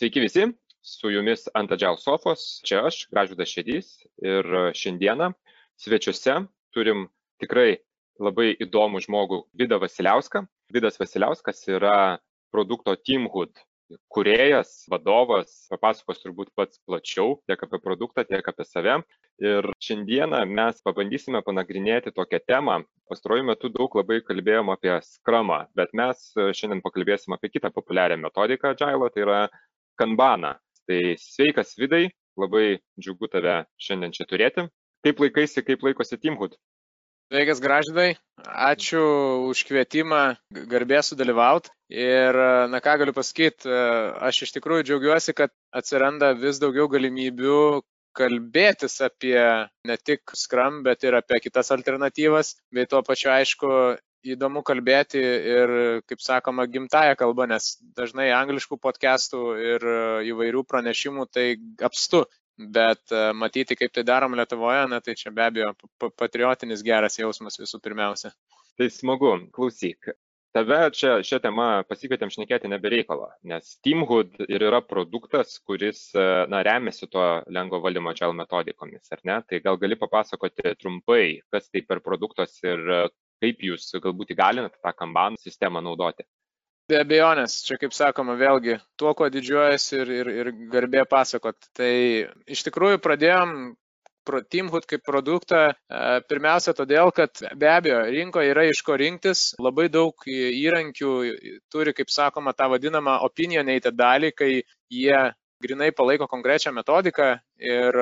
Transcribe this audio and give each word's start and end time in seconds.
Sveiki 0.00 0.20
visi, 0.22 0.46
su 0.80 1.10
jumis 1.12 1.42
ant 1.52 1.72
Agile 1.74 1.98
Sofos, 2.00 2.42
čia 2.64 2.78
aš, 2.88 3.02
Gražudas 3.12 3.50
Šedys 3.52 3.90
ir 4.24 4.46
šiandieną 4.72 5.26
svečiuose 5.84 6.38
turim 6.72 7.02
tikrai 7.44 7.82
labai 8.16 8.54
įdomų 8.64 9.02
žmogų 9.04 9.42
Vidą 9.60 9.76
Vasiliauską. 9.82 10.46
Vidas 10.72 10.96
Vasiliauskas 11.02 11.60
yra 11.68 11.98
produkto 12.48 12.96
Teamhood 12.96 13.60
kuriejas, 14.12 14.84
vadovas, 14.90 15.66
papasakos 15.70 16.20
turbūt 16.22 16.50
pats 16.56 16.80
plačiau 16.86 17.38
tiek 17.48 17.60
apie 17.64 17.80
produktą, 17.82 18.24
tiek 18.26 18.46
apie 18.46 18.66
save. 18.66 19.00
Ir 19.40 19.66
šiandieną 19.80 20.42
mes 20.48 20.82
pabandysime 20.84 21.40
panagrinėti 21.44 22.12
tokią 22.12 22.42
temą. 22.48 22.80
Pastaruoju 23.08 23.46
metu 23.48 23.70
daug 23.72 23.94
labai 23.96 24.20
kalbėjom 24.26 24.72
apie 24.74 24.92
skramą, 25.06 25.62
bet 25.76 25.94
mes 25.96 26.30
šiandien 26.36 26.82
pakalbėsim 26.84 27.34
apie 27.36 27.50
kitą 27.54 27.72
populiarią 27.74 28.20
metodiką 28.20 28.74
Agile, 28.74 29.08
tai 29.14 29.24
yra 29.24 29.40
Kanbaną. 30.00 30.56
Tai 30.88 31.00
sveikas 31.20 31.76
Vidai, 31.78 32.08
labai 32.40 32.80
džiugu 32.98 33.28
tave 33.30 33.60
šiandien 33.80 34.16
čia 34.16 34.26
turėti. 34.30 34.66
Kaip 35.04 35.20
laikaisi, 35.22 35.64
kaip 35.64 35.84
laikosi 35.86 36.18
Teamhood? 36.20 36.56
Sveikas 37.30 37.60
gražydai, 37.62 38.08
ačiū 38.42 39.00
už 39.52 39.60
kvietimą, 39.68 40.22
garbė 40.72 40.98
sudalyvauti. 41.06 41.70
Ir, 41.94 42.34
na 42.72 42.80
ką 42.82 42.96
galiu 42.98 43.14
pasakyti, 43.14 43.70
aš 43.70 44.40
iš 44.48 44.56
tikrųjų 44.56 44.88
džiaugiuosi, 44.88 45.36
kad 45.38 45.54
atsiranda 45.70 46.32
vis 46.38 46.58
daugiau 46.62 46.88
galimybių 46.90 47.60
kalbėtis 48.18 48.98
apie 49.06 49.38
ne 49.86 49.96
tik 50.02 50.34
Scrum, 50.34 50.82
bet 50.82 51.06
ir 51.06 51.14
apie 51.20 51.38
kitas 51.44 51.70
alternatyvas, 51.74 52.56
bei 52.74 52.90
tuo 52.90 53.04
pačiu, 53.06 53.30
aišku, 53.36 53.70
įdomu 54.26 54.62
kalbėti 54.66 55.20
ir, 55.20 55.72
kaip 56.08 56.20
sakoma, 56.20 56.66
gimtają 56.68 57.16
kalbą, 57.20 57.46
nes 57.50 57.72
dažnai 57.96 58.30
angliškų 58.36 58.76
podcastų 58.80 59.42
ir 59.64 59.88
įvairių 60.32 60.64
pranešimų 60.68 61.26
tai 61.32 61.46
apstu 61.84 62.26
bet 62.60 63.12
e, 63.12 63.32
matyti, 63.32 63.76
kaip 63.76 63.92
tai 63.94 64.04
darom 64.06 64.34
Lietuvoje, 64.36 64.86
na 64.90 65.00
tai 65.00 65.14
čia 65.18 65.32
be 65.34 65.44
abejo 65.46 65.74
patriotinis 66.18 66.82
geras 66.84 67.18
jausmas 67.18 67.58
visų 67.60 67.80
pirmiausia. 67.82 68.32
Tai 68.78 68.88
smagu, 68.92 69.32
klausyk. 69.54 70.12
Tave 70.50 70.78
čia 70.98 71.12
šią 71.22 71.38
temą 71.44 71.66
pasikvietėm 71.86 72.32
šnekėti 72.34 72.66
nebereikalo, 72.72 73.28
nes 73.46 73.76
Teamhood 73.86 74.40
ir 74.48 74.64
yra 74.66 74.80
produktas, 74.82 75.60
kuris 75.62 76.08
e, 76.18 76.24
na, 76.50 76.64
remiasi 76.66 77.06
tuo 77.06 77.26
lengvo 77.46 77.78
valdymo 77.84 78.10
agile 78.10 78.34
metodikomis, 78.34 79.06
ar 79.14 79.22
ne? 79.24 79.38
Tai 79.46 79.60
gal 79.62 79.78
gali 79.78 79.98
papasakoti 80.00 80.74
trumpai, 80.80 81.38
kas 81.54 81.70
tai 81.70 81.84
per 81.86 82.02
produktas 82.02 82.58
ir 82.66 82.82
e, 82.82 83.04
kaip 83.40 83.64
jūs 83.64 83.88
galbūt 84.02 84.34
įgalinate 84.34 84.78
tą 84.82 84.92
Kanban 84.96 85.38
sistemą 85.40 85.82
naudoti. 85.84 86.26
Be 86.90 86.98
abejonės, 87.04 87.60
čia 87.62 87.76
kaip 87.78 87.94
sakoma, 87.94 88.34
vėlgi, 88.34 88.80
tuo, 88.98 89.12
kuo 89.14 89.28
didžiuojasi 89.30 90.00
ir, 90.00 90.08
ir, 90.10 90.30
ir 90.42 90.48
garbė 90.72 91.04
pasakot. 91.06 91.54
Tai 91.76 91.92
iš 92.50 92.64
tikrųjų 92.66 92.98
pradėjom 93.04 93.54
Teamhood 94.30 94.84
kaip 94.86 95.02
produktą 95.02 95.60
e, 95.70 95.74
pirmiausia 96.28 96.74
todėl, 96.76 97.10
kad 97.14 97.40
be 97.58 97.70
abejo 97.70 98.02
rinkoje 98.10 98.52
yra 98.52 98.66
iš 98.68 98.82
ko 98.86 98.94
rinktis, 99.00 99.46
labai 99.58 99.88
daug 99.90 100.26
įrankių 100.28 101.14
turi, 101.72 101.94
kaip 101.96 102.12
sakoma, 102.12 102.52
tą 102.54 102.68
vadinamą 102.70 103.16
opinionated 103.26 103.96
dalį, 103.98 104.30
kai 104.36 104.50
jie 104.92 105.22
grinai 105.62 105.90
palaiko 105.96 106.26
konkrečią 106.30 106.72
metodiką 106.72 107.28
ir 107.60 107.98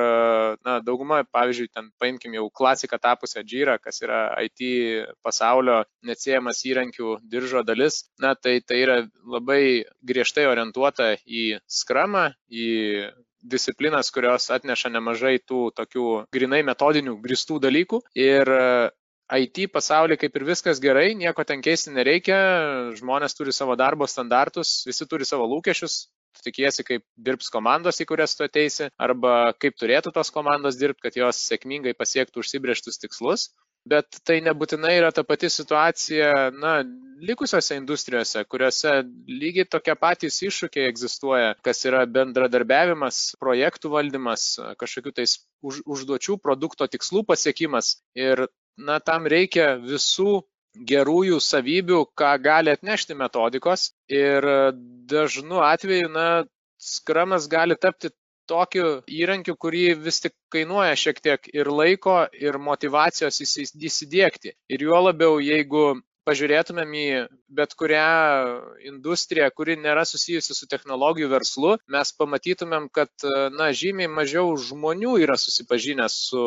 na, 0.64 0.78
dauguma, 0.84 1.22
pavyzdžiui, 1.34 1.70
ten 1.74 1.90
paimkim 2.00 2.36
jau 2.38 2.46
klasiką 2.60 2.98
tapusią 3.02 3.42
Jira, 3.46 3.78
kas 3.82 4.02
yra 4.04 4.20
IT 4.46 4.62
pasaulio 5.26 5.82
neatsiejamas 6.06 6.62
įrankių 6.70 7.18
diržo 7.30 7.64
dalis, 7.66 8.04
na, 8.22 8.34
tai 8.34 8.58
tai 8.60 8.82
yra 8.84 8.98
labai 9.26 9.62
griežtai 10.06 10.46
orientuota 10.50 11.14
į 11.26 11.58
skramą, 11.66 12.28
į 12.50 12.68
disciplinas, 13.48 14.10
kurios 14.14 14.50
atneša 14.50 14.90
nemažai 14.92 15.38
tų 15.38 15.68
tokių 15.78 16.06
grinai 16.34 16.62
metodinių 16.66 17.18
gristų 17.22 17.58
dalykų. 17.62 18.02
Ir 18.18 18.50
IT 19.28 19.68
pasaulyje 19.72 20.22
kaip 20.22 20.36
ir 20.38 20.44
viskas 20.48 20.80
gerai, 20.80 21.12
nieko 21.14 21.44
ten 21.44 21.60
keisti 21.64 21.92
nereikia, 21.92 22.38
žmonės 22.96 23.36
turi 23.36 23.52
savo 23.52 23.76
darbo 23.76 24.08
standartus, 24.08 24.82
visi 24.88 25.06
turi 25.06 25.28
savo 25.28 25.44
lūkesčius, 25.50 26.06
tikiesi, 26.44 26.84
kaip 26.86 27.04
dirbs 27.28 27.50
komandos, 27.54 28.00
į 28.02 28.08
kurias 28.10 28.36
tu 28.38 28.46
ateisi, 28.46 28.90
arba 28.98 29.54
kaip 29.60 29.78
turėtų 29.80 30.12
tos 30.16 30.32
komandos 30.34 30.78
dirbti, 30.80 31.08
kad 31.08 31.18
jos 31.18 31.40
sėkmingai 31.50 31.96
pasiektų 31.98 32.44
užsibrieštus 32.44 33.02
tikslus. 33.04 33.50
Bet 33.88 34.18
tai 34.26 34.40
nebūtinai 34.44 34.96
yra 34.98 35.10
ta 35.14 35.22
pati 35.24 35.48
situacija, 35.48 36.50
na, 36.52 36.72
likusiose 37.24 37.78
industrijose, 37.78 38.42
kuriuose 38.50 38.92
lygiai 39.30 39.68
tokie 39.70 39.94
patys 39.98 40.42
iššūkiai 40.44 40.90
egzistuoja, 40.90 41.54
kas 41.64 41.80
yra 41.88 42.02
bendradarbiavimas, 42.10 43.22
projektų 43.40 43.94
valdymas, 43.94 44.44
kažkokių 44.82 45.14
tais 45.20 45.38
už, 45.64 45.80
užduočių, 45.86 46.36
produkto 46.42 46.90
tikslų 46.90 47.24
pasiekimas. 47.30 47.96
Ir, 48.18 48.48
na, 48.76 48.98
tam 49.00 49.30
reikia 49.30 49.76
visų 49.80 50.42
gerųjų 50.74 51.40
savybių, 51.42 52.04
ką 52.18 52.32
gali 52.42 52.72
atnešti 52.74 53.16
metodikos 53.18 53.90
ir 54.12 54.46
dažnu 55.10 55.62
atveju, 55.64 56.08
na, 56.12 56.28
skramas 56.78 57.48
gali 57.50 57.76
tapti 57.76 58.10
tokiu 58.48 59.02
įrankiu, 59.12 59.54
kurį 59.60 59.84
vis 60.06 60.22
tik 60.24 60.34
kainuoja 60.54 60.96
šiek 60.96 61.20
tiek 61.20 61.48
ir 61.52 61.68
laiko, 61.68 62.20
ir 62.32 62.58
motivacijos 62.58 63.40
įsidėkti. 63.42 64.54
Ir 64.72 64.84
juo 64.88 65.02
labiau, 65.08 65.36
jeigu 65.44 66.00
pažiūrėtumėm 66.28 66.92
į 66.98 67.06
bet 67.58 67.72
kurią 67.78 68.08
industriją, 68.90 69.48
kuri 69.56 69.78
nėra 69.80 70.04
susijusi 70.08 70.56
su 70.56 70.68
technologijų 70.70 71.30
verslu, 71.32 71.74
mes 71.94 72.12
pamatytumėm, 72.20 72.90
kad 72.92 73.10
na, 73.56 73.70
žymiai 73.80 74.10
mažiau 74.12 74.52
žmonių 74.68 75.16
yra 75.24 75.38
susipažinę 75.40 76.08
su 76.12 76.44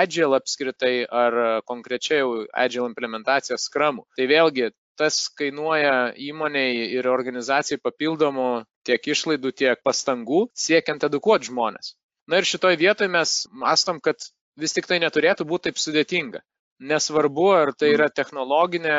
Agile 0.00 0.40
apskritai 0.40 0.94
ar 1.06 1.62
konkrečiai 1.70 2.46
Agile 2.64 2.90
implementacija 2.90 3.58
Scrum. 3.58 4.02
Tai 4.18 4.28
vėlgi 4.30 4.72
tas 5.00 5.22
kainuoja 5.38 6.12
įmoniai 6.20 6.90
ir 6.98 7.08
organizacijai 7.08 7.80
papildomų 7.80 8.50
tiek 8.84 9.06
išlaidų, 9.14 9.54
tiek 9.62 9.80
pastangų 9.86 10.48
siekiant 10.66 11.06
edukuoti 11.08 11.48
žmonės. 11.48 11.94
Na 12.28 12.40
ir 12.40 12.48
šitoj 12.48 12.76
vietoje 12.80 13.08
mes 13.10 13.44
mastom, 13.64 14.00
kad 14.04 14.20
vis 14.60 14.76
tik 14.76 14.86
tai 14.90 15.00
neturėtų 15.02 15.46
būti 15.48 15.70
taip 15.70 15.80
sudėtinga 15.80 16.42
nesvarbu, 16.80 17.46
ar 17.54 17.72
tai 17.76 17.92
yra 17.94 18.08
technologinė 18.12 18.96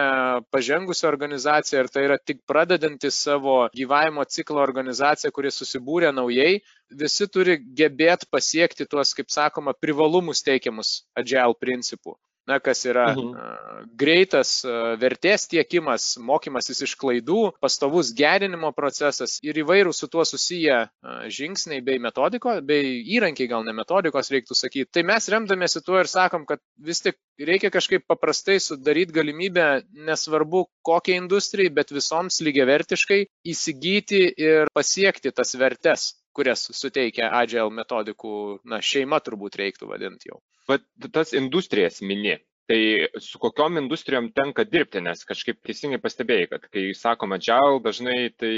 pažengusi 0.53 1.08
organizacija, 1.09 1.84
ar 1.84 1.92
tai 1.94 2.06
yra 2.08 2.18
tik 2.22 2.42
pradedanti 2.47 3.12
savo 3.12 3.58
gyvavimo 3.75 4.25
ciklo 4.30 4.62
organizacija, 4.64 5.34
kuri 5.36 5.53
susibūrė 5.53 6.14
naujai, 6.16 6.59
visi 7.03 7.28
turi 7.28 7.58
gebėti 7.81 8.30
pasiekti 8.31 8.90
tuos, 8.90 9.16
kaip 9.18 9.34
sakoma, 9.34 9.74
privalumus 9.74 10.46
teikiamus 10.46 11.02
agile 11.18 11.58
principų 11.59 12.18
na, 12.52 12.59
kas 12.59 12.84
yra 12.90 13.12
mhm. 13.14 13.88
greitas 13.98 14.53
vertės 15.02 15.48
tiekimas, 15.52 16.16
mokymasis 16.22 16.84
iš 16.88 16.96
klaidų, 17.00 17.52
pastovus 17.63 18.12
gerinimo 18.18 18.72
procesas 18.75 19.38
ir 19.46 19.62
įvairių 19.63 19.94
su 19.96 20.09
tuo 20.12 20.25
susiję 20.28 20.84
žingsniai 21.31 21.84
bei 21.86 22.02
metodiko, 22.02 22.58
bei 22.66 22.98
įrankiai, 23.18 23.50
gal 23.52 23.66
ne 23.68 23.75
metodikos 23.78 24.31
reiktų 24.34 24.58
sakyti. 24.58 24.90
Tai 24.98 25.06
mes 25.13 25.30
remdamėsi 25.34 25.84
tuo 25.86 26.00
ir 26.02 26.09
sakom, 26.12 26.48
kad 26.50 26.62
vis 26.78 27.03
tik 27.06 27.19
reikia 27.47 27.72
kažkaip 27.74 28.06
paprastai 28.09 28.59
sudaryti 28.63 29.16
galimybę, 29.16 29.68
nesvarbu 30.07 30.66
kokiai 30.85 31.19
industrijai, 31.22 31.74
bet 31.74 31.94
visoms 31.96 32.41
lygiavertiškai 32.46 33.22
įsigyti 33.53 34.25
ir 34.38 34.72
pasiekti 34.75 35.34
tas 35.35 35.56
vertes 35.59 36.12
kurias 36.35 36.69
suteikia 36.75 37.31
Agile 37.41 37.72
metodikų, 37.75 38.62
na, 38.72 38.80
šeima 38.84 39.19
turbūt 39.24 39.57
reiktų 39.59 39.90
vadinti 39.91 40.31
jau. 40.31 40.40
Bet 40.69 40.85
tas 41.12 41.34
industrijas 41.35 42.00
mini, 42.06 42.38
tai 42.72 43.09
su 43.19 43.40
kokiom 43.41 43.81
industrijom 43.81 44.30
tenka 44.35 44.63
dirbti, 44.68 45.01
nes 45.03 45.25
kažkaip 45.28 45.59
teisingai 45.68 46.00
pastebėjai, 46.03 46.47
kad 46.53 46.68
kai 46.72 46.85
sakoma 46.96 47.40
Agile, 47.41 47.81
dažnai 47.84 48.18
tai 48.40 48.51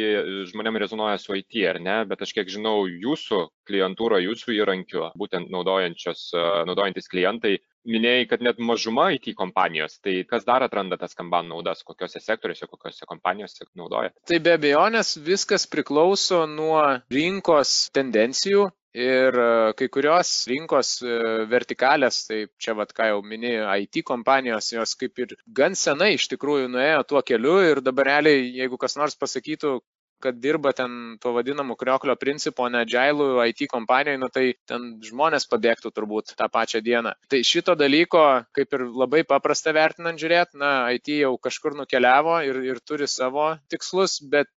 žmonėm 0.51 0.77
rezonuoja 0.83 1.17
su 1.21 1.37
IT, 1.39 1.57
ar 1.71 1.81
ne, 1.81 1.97
bet 2.09 2.21
aš 2.25 2.35
kiek 2.37 2.51
žinau, 2.53 2.83
jūsų 2.87 3.41
klientūra, 3.69 4.21
jūsų 4.21 4.57
įrankių, 4.59 5.09
būtent 5.17 5.49
naudojantis 5.53 7.09
klientai, 7.09 7.57
minėjai, 7.87 8.27
kad 8.31 8.43
net 8.45 8.59
mažuma 8.63 9.09
IT 9.15 9.33
kompanijos, 9.39 9.97
tai 10.03 10.21
kas 10.29 10.45
dar 10.47 10.65
atranda 10.65 10.97
tas 10.99 11.15
kamban 11.17 11.49
naudas, 11.51 11.83
kokiuose 11.87 12.21
sektoriuose, 12.23 12.69
kokiuose 12.69 13.09
kompanijose 13.09 13.67
naudoja? 13.79 14.13
Tai 14.29 14.39
be 14.43 14.55
abejonės 14.57 15.17
viskas 15.25 15.67
priklauso 15.69 16.45
nuo 16.49 16.81
rinkos 17.13 17.89
tendencijų. 17.95 18.69
Ir 18.93 19.33
e, 19.41 19.45
kai 19.73 19.87
kurios 19.89 20.31
rinkos 20.45 20.89
e, 21.01 21.13
vertikalės, 21.49 22.19
tai 22.27 22.43
čia 22.61 22.75
vad 22.77 22.91
ką 22.93 23.07
jau 23.09 23.23
minėjau, 23.25 23.65
IT 23.81 24.03
kompanijos, 24.05 24.67
jos 24.75 24.93
kaip 24.99 25.17
ir 25.23 25.33
gan 25.49 25.73
senai 25.73 26.11
iš 26.13 26.27
tikrųjų 26.35 26.67
nuėjo 26.75 26.99
tuo 27.09 27.23
keliu 27.25 27.55
ir 27.71 27.81
dabar 27.81 28.11
realiai, 28.11 28.51
jeigu 28.59 28.77
kas 28.77 28.93
nors 28.99 29.17
pasakytų, 29.17 29.79
kad 30.23 30.39
dirba 30.39 30.71
ten 30.75 31.17
tuo 31.21 31.33
vadinamu 31.35 31.75
krioklio 31.79 32.15
principu, 32.19 32.67
ne 32.71 32.83
džailų 32.87 33.27
IT 33.51 33.65
kompanijoje, 33.71 34.21
nu 34.21 34.29
tai 34.33 34.45
ten 34.69 34.87
žmonės 35.03 35.47
pabėgtų 35.51 35.91
turbūt 35.95 36.35
tą 36.39 36.47
pačią 36.53 36.83
dieną. 36.85 37.13
Tai 37.31 37.41
šito 37.47 37.75
dalyko, 37.79 38.23
kaip 38.55 38.77
ir 38.77 38.85
labai 39.03 39.23
paprasta 39.27 39.73
vertinant 39.75 40.19
žiūrėti, 40.21 40.59
na, 40.61 40.73
IT 40.95 41.11
jau 41.19 41.33
kažkur 41.41 41.77
nukeliavo 41.79 42.39
ir, 42.47 42.61
ir 42.71 42.81
turi 42.85 43.09
savo 43.11 43.51
tikslus, 43.71 44.19
bet 44.33 44.51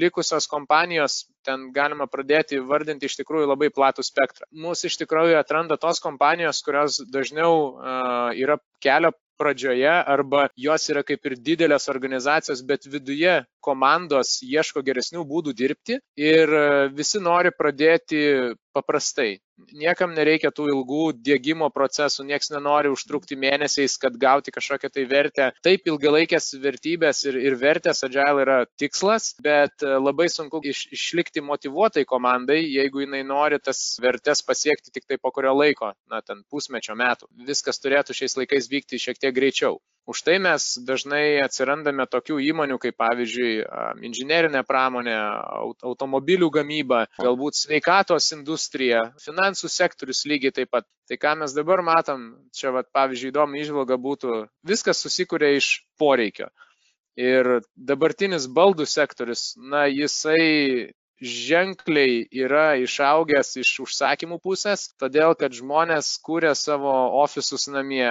likusios 0.00 0.48
kompanijos 0.50 1.24
ten 1.44 1.70
galima 1.76 2.08
pradėti 2.10 2.60
vardinti 2.64 3.08
iš 3.08 3.20
tikrųjų 3.20 3.48
labai 3.52 3.70
platų 3.72 4.04
spektrą. 4.04 4.48
Mūsų 4.52 4.90
iš 4.90 5.00
tikrųjų 5.04 5.38
atranda 5.40 5.80
tos 5.80 6.00
kompanijos, 6.04 6.60
kurios 6.64 7.00
dažniau 7.12 7.52
uh, 7.70 8.30
yra 8.36 8.60
kelio 8.84 9.12
pradžioje 9.40 9.88
arba 9.88 10.48
jos 10.56 10.84
yra 10.92 11.02
kaip 11.06 11.24
ir 11.30 11.38
didelės 11.40 11.88
organizacijos, 11.92 12.60
bet 12.66 12.84
viduje 12.92 13.38
komandos 13.62 14.38
ieško 14.46 14.82
geresnių 14.86 15.24
būdų 15.28 15.54
dirbti 15.56 16.00
ir 16.18 16.56
e, 16.56 16.66
visi 16.96 17.20
nori 17.22 17.52
pradėti 17.56 18.20
paprastai. 18.74 19.40
Niekam 19.76 20.14
nereikia 20.16 20.48
tų 20.54 20.68
ilgų 20.72 21.02
dėgymo 21.20 21.68
procesų, 21.74 22.24
nieks 22.28 22.48
nenori 22.52 22.88
užtrukti 22.92 23.36
mėnesiais, 23.36 23.98
kad 24.00 24.16
gauti 24.20 24.54
kažkokią 24.54 24.88
tai 24.94 25.04
vertę. 25.10 25.50
Taip, 25.66 25.84
ilgalaikės 25.90 26.54
vertybės 26.62 27.24
ir, 27.28 27.36
ir 27.42 27.58
vertės 27.60 28.00
Agile 28.06 28.44
yra 28.46 28.58
tikslas, 28.80 29.34
bet 29.44 29.84
e, 29.84 29.92
labai 30.00 30.30
sunku 30.32 30.62
iš, 30.64 30.86
išlikti 30.96 31.44
motivuotai 31.44 32.06
komandai, 32.08 32.62
jeigu 32.62 33.04
jinai 33.04 33.22
nori 33.26 33.60
tas 33.60 33.98
vertės 34.00 34.44
pasiekti 34.46 34.94
tik 34.94 35.08
tai 35.10 35.20
po 35.20 35.34
kurio 35.34 35.52
laiko, 35.58 35.92
na, 36.08 36.24
ten 36.24 36.44
pusmečio 36.48 36.96
metų. 36.96 37.28
Viskas 37.50 37.82
turėtų 37.82 38.16
šiais 38.16 38.38
laikais 38.40 38.70
vykti 38.72 39.02
šiek 39.02 39.20
tiek 39.20 39.36
greičiau. 39.36 39.80
Už 40.10 40.22
tai 40.26 40.40
mes 40.42 40.64
dažnai 40.82 41.38
atsirandame 41.44 42.02
tokių 42.10 42.40
įmonių 42.42 42.80
kaip 42.82 42.96
pavyzdžiui 42.98 43.50
inžinerinė 44.08 44.64
pramonė, 44.66 45.14
automobilių 45.86 46.48
gamyba, 46.56 47.04
galbūt 47.20 47.60
sveikatos 47.60 48.32
industrija, 48.34 49.04
finansų 49.22 49.70
sektorius 49.70 50.24
lygiai 50.26 50.56
taip 50.56 50.72
pat. 50.74 50.88
Tai 51.06 51.18
ką 51.22 51.36
mes 51.44 51.54
dabar 51.54 51.82
matom, 51.86 52.26
čia 52.54 52.74
vat, 52.74 52.90
pavyzdžiui 52.94 53.30
įdomi 53.30 53.62
išvalga 53.62 54.00
būtų, 54.02 54.40
viskas 54.66 55.02
susikūrė 55.06 55.54
iš 55.60 55.70
poreikio. 55.98 56.50
Ir 57.18 57.60
dabartinis 57.74 58.50
baldų 58.50 58.86
sektorius, 58.90 59.52
na, 59.58 59.86
jisai 59.90 60.90
ženkliai 61.20 62.24
yra 62.32 62.76
išaugęs 62.80 63.52
iš 63.60 63.72
užsakymų 63.84 64.40
pusės, 64.40 64.88
todėl 65.00 65.36
kad 65.38 65.52
žmonės 65.52 66.14
kūrė 66.24 66.54
savo 66.56 66.92
ofisus 67.20 67.68
namie, 67.68 68.08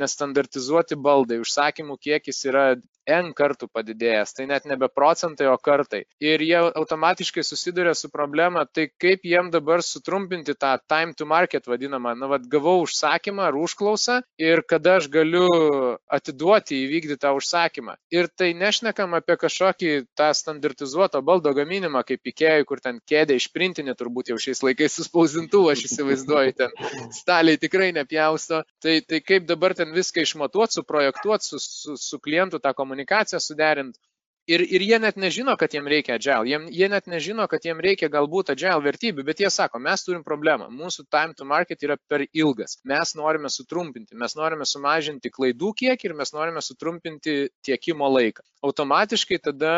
nestandartizuoti 0.00 0.96
baldai, 0.96 1.42
užsakymų 1.44 1.98
kiekis 2.00 2.44
yra 2.48 2.66
N 3.08 3.32
kartų 3.34 3.68
padidėjęs, 3.72 4.34
tai 4.36 4.46
net 4.50 4.66
nebe 4.68 4.88
procentai, 4.92 5.48
o 5.50 5.56
kartai. 5.58 6.04
Ir 6.22 6.42
jie 6.44 6.58
automatiškai 6.62 7.42
susiduria 7.44 7.94
su 7.98 8.10
problema, 8.12 8.64
tai 8.66 8.88
kaip 9.00 9.26
jiem 9.26 9.50
dabar 9.50 9.82
sutrumpinti 9.82 10.54
tą 10.54 10.76
time 10.88 11.16
to 11.18 11.26
market 11.26 11.66
vadinamą, 11.66 12.14
na, 12.18 12.28
vad 12.30 12.46
gavau 12.50 12.82
užsakymą 12.84 13.48
ar 13.48 13.58
užklausą 13.58 14.20
ir 14.38 14.62
kada 14.68 14.98
aš 15.00 15.08
galiu 15.12 15.48
atiduoti 16.06 16.78
įvykdyti 16.84 17.18
tą 17.22 17.34
užsakymą. 17.38 17.96
Ir 18.14 18.28
tai 18.30 18.52
nešnekam 18.58 19.16
apie 19.18 19.36
kažkokį 19.40 19.92
tą 20.18 20.30
standartizuotą 20.36 21.22
baldo 21.26 21.52
gaminimą, 21.56 22.04
kaip 22.06 22.32
Ikėjai, 22.32 22.64
kur 22.68 22.80
ten 22.80 23.00
kėdė 23.08 23.36
išprintinė, 23.40 23.96
turbūt 23.98 24.30
jau 24.30 24.38
šiais 24.40 24.62
laikais 24.64 24.94
suspausdintų, 25.00 25.64
aš 25.72 25.84
įsivaizduoju, 25.88 26.54
ten 26.56 26.72
staliai 27.12 27.58
tikrai 27.60 27.90
nepjausto. 27.96 28.62
Tai, 28.82 28.94
tai 29.08 29.20
kaip 29.24 29.46
dabar 29.48 29.74
ten 29.76 29.92
viską 29.94 30.24
išmatuoti, 30.24 30.78
suprojektuoti 30.78 31.50
su, 31.50 31.60
su, 31.62 31.96
su 32.00 32.20
klientu 32.22 32.62
tą 32.62 32.72
komunikaciją 32.78 32.91
suderint. 33.40 33.98
Ir, 34.50 34.62
ir 34.74 34.82
jie 34.82 34.98
net 34.98 35.18
nežino, 35.22 35.52
kad 35.54 35.70
jiem 35.70 35.86
reikia 35.86 36.16
agile, 36.18 36.48
jie, 36.50 36.58
jie 36.74 36.86
net 36.90 37.04
nežino, 37.06 37.44
kad 37.46 37.62
jiem 37.62 37.78
reikia 37.84 38.08
galbūt 38.10 38.48
agile 38.50 38.82
vertybių, 38.82 39.22
bet 39.28 39.38
jie 39.38 39.50
sako, 39.54 39.78
mes 39.78 40.02
turim 40.02 40.24
problemą, 40.26 40.66
mūsų 40.66 41.04
time 41.14 41.36
to 41.38 41.46
market 41.46 41.84
yra 41.86 41.94
per 42.10 42.24
ilgas, 42.26 42.80
mes 42.82 43.14
norime 43.14 43.52
sutrumpinti, 43.54 44.18
mes 44.18 44.34
norime 44.34 44.66
sumažinti 44.66 45.30
klaidų 45.30 45.70
kiekį 45.78 46.08
ir 46.08 46.14
mes 46.18 46.34
norime 46.34 46.62
sutrumpinti 46.66 47.36
tiekimo 47.62 48.08
laiką. 48.10 48.42
Automatiškai 48.66 49.38
tada 49.44 49.76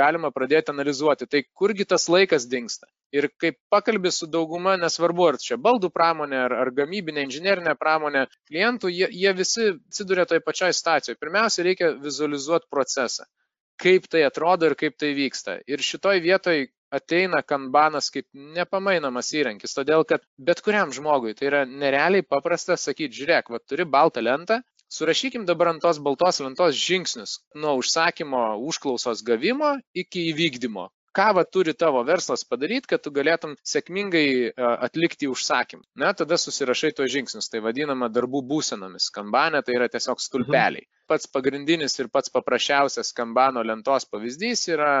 galima 0.00 0.32
pradėti 0.34 0.74
analizuoti, 0.74 1.30
tai 1.30 1.44
kurgi 1.54 1.86
tas 1.94 2.08
laikas 2.10 2.48
dinksta. 2.50 2.90
Ir 3.14 3.30
kaip 3.38 3.60
pakalbė 3.70 4.10
su 4.10 4.26
dauguma, 4.26 4.74
nesvarbu, 4.74 5.28
ar 5.30 5.38
čia 5.38 5.54
baldų 5.68 5.92
pramonė, 5.94 6.40
ar, 6.48 6.56
ar 6.64 6.72
gamybinė, 6.74 7.28
inžinerinė 7.28 7.78
pramonė, 7.78 8.26
klientų, 8.50 8.90
jie, 8.90 9.06
jie 9.22 9.36
visi 9.38 9.70
atsiduria 9.76 10.26
toje 10.26 10.42
pačioje 10.42 10.74
stacijoje. 10.82 11.22
Pirmiausia, 11.22 11.62
reikia 11.70 11.94
vizualizuoti 12.02 12.72
procesą 12.74 13.30
kaip 13.80 14.08
tai 14.10 14.24
atrodo 14.26 14.70
ir 14.70 14.76
kaip 14.78 14.96
tai 15.00 15.12
vyksta. 15.16 15.58
Ir 15.66 15.82
šitoj 15.82 16.20
vietoj 16.24 16.66
ateina 16.94 17.42
kanbanas 17.42 18.10
kaip 18.14 18.26
nepamainomas 18.34 19.32
įrankis, 19.34 19.74
todėl 19.76 20.06
kad 20.08 20.22
bet 20.38 20.62
kuriam 20.64 20.92
žmogui 20.94 21.34
tai 21.38 21.50
yra 21.50 21.62
nerealiai 21.66 22.26
paprasta 22.26 22.78
sakyti, 22.78 23.22
žiūrėk, 23.22 23.50
va 23.50 23.60
turi 23.62 23.86
baltą 23.96 24.22
lentą, 24.22 24.60
surašykim 24.94 25.46
dabar 25.48 25.72
ant 25.72 25.82
tos 25.82 25.98
baltos 25.98 26.40
lentos 26.44 26.78
žingsnius 26.78 27.40
nuo 27.58 27.78
užsakymo 27.80 28.44
užklausos 28.68 29.24
gavimo 29.26 29.78
iki 29.94 30.28
įvykdymo. 30.32 30.90
Ką 31.14 31.28
va 31.36 31.44
turi 31.46 31.76
tavo 31.78 32.00
verslas 32.02 32.42
padaryti, 32.42 32.88
kad 32.90 33.02
tu 33.02 33.12
galėtum 33.14 33.52
sėkmingai 33.62 34.50
atlikti 34.58 35.28
užsakymą. 35.30 35.84
Na, 36.02 36.10
tada 36.10 36.34
susirašai 36.42 36.90
tos 36.98 37.12
žingsnius, 37.12 37.46
tai 37.52 37.60
vadinama 37.62 38.08
darbų 38.10 38.40
būsenomis. 38.50 39.12
Kanbanė 39.14 39.60
tai 39.62 39.76
yra 39.78 39.86
tiesiog 39.92 40.22
stulpeliai. 40.22 40.82
Mhm 40.82 41.03
pats 41.08 41.28
pagrindinis 41.30 41.98
ir 42.00 42.08
pats 42.12 42.32
paprasčiausias 42.32 43.12
kambano 43.16 43.62
lentos 43.66 44.06
pavyzdys 44.10 44.66
yra 44.72 44.94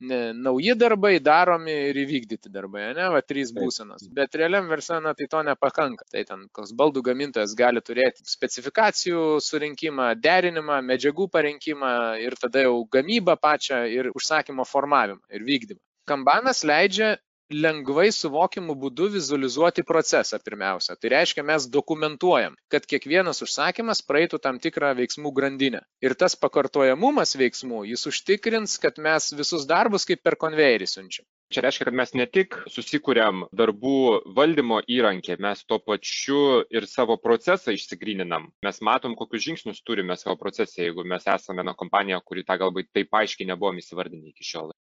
ne, 0.00 0.18
nauji 0.32 0.74
darbai 0.78 1.18
daromi 1.22 1.74
ir 1.90 1.98
įvykdyti 2.04 2.52
darbai, 2.52 2.86
ne, 2.96 3.08
va, 3.14 3.22
trys 3.24 3.52
būsenos. 3.56 4.06
Bet 4.14 4.36
realiam 4.40 4.68
versle, 4.70 5.00
na, 5.04 5.14
tai 5.18 5.28
to 5.30 5.42
nepakanka. 5.46 6.06
Tai 6.12 6.24
ten, 6.28 6.46
koks 6.54 6.74
baldų 6.76 7.04
gamintojas 7.08 7.54
gali 7.58 7.82
turėti 7.84 8.26
specifikacijų 8.28 9.24
surinkimą, 9.44 10.12
derinimą, 10.20 10.80
medžiagų 10.92 11.28
parinkimą 11.34 11.94
ir 12.24 12.38
tada 12.40 12.66
jau 12.66 12.80
gamybą 12.96 13.36
pačią 13.40 13.84
ir 13.90 14.10
užsakymo 14.14 14.66
formavimą 14.68 15.22
ir 15.34 15.46
vykdymą. 15.46 15.80
Kambanas 16.08 16.64
leidžia 16.68 17.14
lengvai 17.52 18.08
suvokimu 18.12 18.74
būdu 18.80 19.10
vizualizuoti 19.14 19.84
procesą 19.84 20.38
pirmiausia. 20.44 20.96
Tai 20.96 21.10
reiškia, 21.12 21.44
mes 21.46 21.66
dokumentuojam, 21.68 22.56
kad 22.72 22.86
kiekvienas 22.88 23.42
užsakymas 23.44 24.02
praeitų 24.08 24.40
tam 24.40 24.58
tikrą 24.62 24.94
veiksmų 25.00 25.32
grandinę. 25.36 25.82
Ir 26.04 26.16
tas 26.16 26.36
pakartojamumas 26.40 27.36
veiksmų, 27.36 27.84
jis 27.92 28.06
užtikrins, 28.10 28.78
kad 28.80 28.98
mes 28.98 29.32
visus 29.36 29.66
darbus 29.68 30.08
kaip 30.08 30.22
per 30.24 30.38
konvejerį 30.40 30.88
siunčiam. 30.88 31.26
Čia 31.52 31.62
reiškia, 31.66 31.84
kad 31.86 31.94
mes 31.94 32.14
ne 32.16 32.24
tik 32.26 32.56
susikūrėm 32.72 33.44
darbų 33.54 33.98
valdymo 34.36 34.80
įrankį, 34.90 35.36
mes 35.44 35.60
tuo 35.68 35.78
pačiu 35.78 36.64
ir 36.72 36.88
savo 36.90 37.18
procesą 37.20 37.74
išsigryninam. 37.76 38.48
Mes 38.64 38.80
matom, 38.80 39.14
kokius 39.18 39.44
žingsnius 39.44 39.84
turime 39.84 40.16
savo 40.16 40.38
procese, 40.40 40.80
jeigu 40.82 41.04
mes 41.06 41.28
esame 41.28 41.62
viena 41.62 41.76
kompanija, 41.78 42.18
kuri 42.24 42.46
tą 42.48 42.58
galbūt 42.64 42.90
taip 42.96 43.14
aiškiai 43.20 43.52
nebuvom 43.52 43.78
įsivardinę 43.78 44.32
iki 44.32 44.50
šiol. 44.50 44.72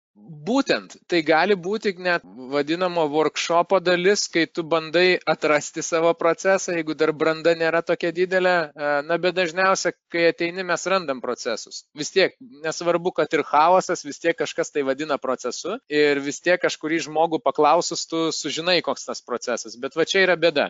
Būtent, 0.48 0.94
tai 1.10 1.20
gali 1.26 1.56
būti 1.58 1.92
net 2.06 2.26
vadinamo 2.54 3.04
workshopo 3.10 3.80
dalis, 3.82 4.28
kai 4.34 4.44
tu 4.46 4.62
bandai 4.74 5.18
atrasti 5.34 5.82
savo 5.82 6.12
procesą, 6.14 6.76
jeigu 6.78 6.94
dar 6.94 7.12
branda 7.22 7.56
nėra 7.58 7.82
tokia 7.82 8.12
didelė, 8.20 8.54
e, 8.70 8.90
na 9.08 9.18
bet 9.24 9.34
dažniausiai, 9.40 9.96
kai 10.14 10.28
ateini, 10.30 10.66
mes 10.70 10.86
randam 10.94 11.22
procesus. 11.24 11.80
Vis 11.98 12.14
tiek, 12.14 12.36
nesvarbu, 12.66 13.14
kad 13.20 13.34
ir 13.34 13.42
chaosas, 13.50 14.06
vis 14.06 14.22
tiek 14.22 14.38
kažkas 14.38 14.70
tai 14.76 14.84
vadina 14.90 15.18
procesu 15.18 15.80
ir 15.90 16.22
vis 16.28 16.38
tiek 16.46 16.62
kažkurį 16.62 17.00
žmogų 17.08 17.40
paklausus, 17.48 18.06
tu 18.06 18.28
sužinai, 18.42 18.82
koks 18.86 19.10
tas 19.10 19.24
procesas. 19.26 19.80
Bet 19.82 19.98
va 19.98 20.06
čia 20.06 20.28
yra 20.28 20.36
bėda. 20.38 20.68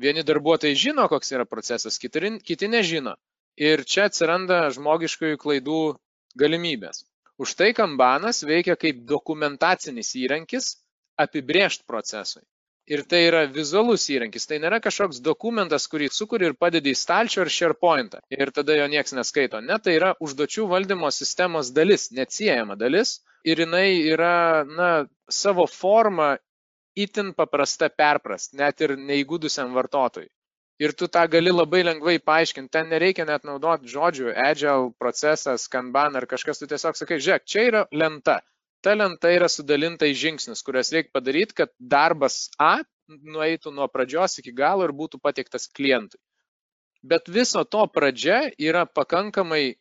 Vieni 0.00 0.24
darbuotojai 0.24 0.78
žino, 0.86 1.04
koks 1.12 1.36
yra 1.36 1.44
procesas, 1.44 2.00
kiti, 2.00 2.32
kiti 2.48 2.72
nežino. 2.72 3.12
Ir 3.60 3.84
čia 3.84 4.08
atsiranda 4.08 4.70
žmogiškųjų 4.72 5.42
klaidų 5.44 5.82
galimybės. 6.40 7.04
Už 7.38 7.54
tai 7.54 7.72
kambanas 7.76 8.42
veikia 8.48 8.76
kaip 8.80 9.02
dokumentacinis 9.08 10.14
įrankis 10.16 10.68
apibrėžti 11.20 11.84
procesui. 11.88 12.42
Ir 12.86 13.02
tai 13.10 13.20
yra 13.26 13.42
vizualus 13.50 14.04
įrankis, 14.14 14.46
tai 14.46 14.60
nėra 14.62 14.78
kažkoks 14.82 15.18
dokumentas, 15.28 15.88
kurį 15.90 16.06
sukuri 16.14 16.46
ir 16.46 16.54
padedi 16.54 16.92
į 16.94 16.98
stalčių 17.00 17.40
ar 17.42 17.50
SharePointą 17.50 18.20
ir 18.30 18.52
tada 18.54 18.76
jo 18.78 18.86
niekas 18.92 19.16
neskaito. 19.18 19.60
Ne, 19.60 19.78
tai 19.82 19.96
yra 19.98 20.12
užduočių 20.22 20.68
valdymo 20.70 21.10
sistemos 21.10 21.72
dalis, 21.74 22.12
neatsiejama 22.14 22.78
dalis 22.78 23.18
ir 23.44 23.64
jinai 23.64 23.88
yra, 24.14 24.62
na, 24.70 24.90
savo 25.28 25.66
forma 25.66 26.36
itin 26.94 27.34
paprasta 27.34 27.90
perprast, 27.90 28.54
net 28.54 28.86
ir 28.86 28.94
neįgudusiam 29.10 29.74
vartotojui 29.74 30.30
ir 30.78 30.92
tu 30.92 31.08
tą 31.08 31.24
gali 31.32 31.52
labai 31.52 31.82
lengvai 31.86 32.18
paaiškinti. 32.30 32.72
Ten 32.72 32.90
nereikia 32.92 33.26
net 33.28 33.46
naudoti 33.48 33.88
žodžių, 33.92 34.32
agile 34.48 34.90
procesas, 35.00 35.68
kanban 35.72 36.18
ar 36.20 36.26
kažkas, 36.28 36.60
tu 36.60 36.68
tiesiog 36.70 36.98
sakai, 36.98 37.20
žiūrėk, 37.22 37.46
čia 37.48 37.64
yra 37.70 37.86
lenta. 37.92 38.40
Ta 38.84 38.94
lenta 38.94 39.32
yra 39.32 39.48
sudalinta 39.50 40.06
į 40.06 40.14
žingsnius, 40.22 40.62
kurias 40.66 40.92
reikia 40.94 41.14
padaryti, 41.16 41.56
kad 41.62 41.72
darbas 41.80 42.46
A 42.60 42.76
nueitų 43.08 43.72
nuo 43.72 43.86
pradžios 43.88 44.38
iki 44.40 44.52
galo 44.52 44.84
ir 44.86 44.92
būtų 44.92 45.20
pateiktas 45.22 45.68
klientui. 45.70 46.20
Bet 47.06 47.28
viso 47.30 47.62
to 47.64 47.84
pradžia 47.86 48.50
yra 48.58 48.84
pakankamai 48.86 49.76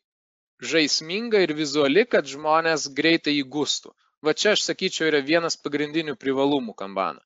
žaisminga 0.62 1.42
ir 1.44 1.54
vizuali, 1.58 2.06
kad 2.06 2.28
žmonės 2.30 2.88
greitai 2.96 3.34
įgustų. 3.42 3.92
Va 4.25 4.34
čia 4.34 4.54
aš 4.56 4.66
sakyčiau 4.70 5.10
yra 5.10 5.22
vienas 5.25 5.58
pagrindinių 5.58 6.16
privalumų 6.22 6.74
kambano. 6.78 7.22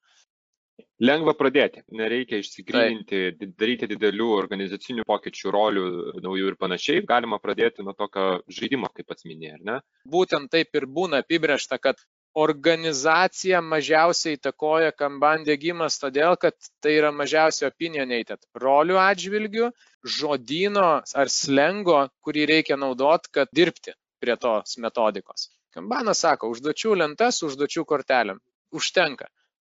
Lengva 1.04 1.34
pradėti, 1.38 1.84
nereikia 1.96 2.40
išsigryninti, 2.42 3.52
daryti 3.60 3.90
didelių 3.92 4.30
organizacinių 4.36 5.06
pokyčių, 5.08 5.52
rolių 5.56 5.86
naujų 6.24 6.54
ir 6.54 6.58
panašiai, 6.60 7.04
galima 7.08 7.40
pradėti 7.44 7.86
nuo 7.86 7.96
tokio 7.98 8.42
žaidimo, 8.52 8.92
kaip 8.94 9.10
pats 9.12 9.28
minėjai, 9.28 9.58
ar 9.60 9.68
ne? 9.72 9.78
Būtent 10.16 10.52
taip 10.52 10.76
ir 10.76 10.88
būna 11.00 11.24
apibriešta, 11.24 11.80
kad 11.82 12.02
organizacija 12.38 13.62
mažiausiai 13.66 14.38
įtakoja 14.38 14.92
kamban 14.96 15.46
dėgymas, 15.48 15.98
todėl 16.02 16.38
kad 16.42 16.56
tai 16.84 16.94
yra 17.00 17.12
mažiausiai 17.16 17.70
opinionated 17.72 18.44
rolių 18.64 19.00
atžvilgių, 19.02 19.72
žodino 20.18 20.90
ar 21.02 21.32
slengo, 21.34 22.04
kurį 22.22 22.46
reikia 22.54 22.78
naudot, 22.78 23.28
kad 23.34 23.50
dirbti 23.56 23.96
prie 24.22 24.36
tos 24.38 24.78
metodikos. 24.78 25.50
Kambanas 25.74 26.24
sako, 26.26 26.50
užduočių 26.54 26.96
lentas, 27.02 27.42
užduočių 27.46 27.86
kortelėm. 27.90 28.40
Užtenka. 28.76 29.30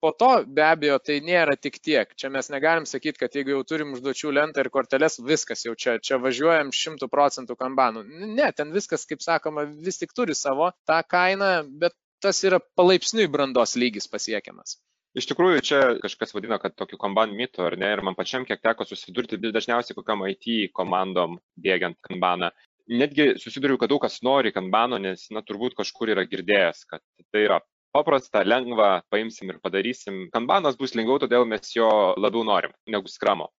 Po 0.02 0.12
to 0.18 0.30
be 0.50 0.64
abejo 0.66 0.96
tai 0.98 1.20
nėra 1.22 1.54
tik 1.62 1.76
tiek. 1.86 2.14
Čia 2.18 2.32
mes 2.34 2.50
negalim 2.50 2.88
sakyti, 2.90 3.20
kad 3.22 3.36
jeigu 3.38 3.54
jau 3.54 3.64
turim 3.70 3.92
užduočių 3.94 4.32
lentą 4.34 4.64
ir 4.64 4.72
korteles, 4.74 5.20
viskas 5.22 5.62
jau 5.68 5.76
čia, 5.78 6.00
čia 6.02 6.18
važiuojam 6.22 6.72
šimtų 6.74 7.10
procentų 7.12 7.58
kambanų. 7.60 8.02
Ne, 8.32 8.48
ten 8.58 8.74
viskas, 8.74 9.06
kaip 9.10 9.22
sakoma, 9.22 9.68
vis 9.86 10.02
tik 10.02 10.16
turi 10.18 10.34
savo 10.38 10.72
tą 10.90 10.98
kainą, 11.06 11.52
bet 11.84 11.94
tas 12.22 12.42
yra 12.48 12.58
palaipsniui 12.80 13.28
brandos 13.30 13.76
lygis 13.78 14.10
pasiekiamas. 14.10 14.80
Iš 15.18 15.28
tikrųjų, 15.28 15.62
čia 15.68 15.80
kažkas 16.02 16.34
vadina, 16.34 16.58
kad 16.64 16.74
tokiu 16.80 16.98
kanban 16.98 17.36
mitu, 17.36 17.62
ar 17.68 17.76
ne, 17.78 17.90
ir 17.94 18.02
man 18.08 18.16
pačiam 18.18 18.46
kiek 18.48 18.62
teko 18.64 18.88
susidurti, 18.88 19.38
dažniausiai 19.44 19.98
kokiam 19.98 20.24
IT 20.30 20.72
komandom 20.78 21.36
dėgiant 21.60 22.00
kanbaną. 22.08 22.50
Netgi 22.90 23.36
susiduriu, 23.44 23.78
kad 23.78 23.92
daug 23.92 24.02
kas 24.02 24.22
nori 24.26 24.54
kanbano, 24.56 24.98
nes, 25.04 25.28
na, 25.36 25.44
turbūt 25.46 25.76
kažkur 25.78 26.14
yra 26.16 26.24
girdėjęs, 26.32 26.86
kad 26.90 27.04
tai 27.30 27.44
yra 27.44 27.60
paprasta, 27.94 28.44
lengva, 28.48 29.02
paimsim 29.12 29.52
ir 29.54 29.60
padarysim. 29.64 30.28
Kanbanas 30.34 30.78
bus 30.80 30.96
lengviau, 30.98 31.20
todėl 31.22 31.48
mes 31.50 31.74
jo 31.76 31.90
labiau 32.18 32.46
norim 32.48 32.74
negu 32.88 33.12
skramo. 33.12 33.50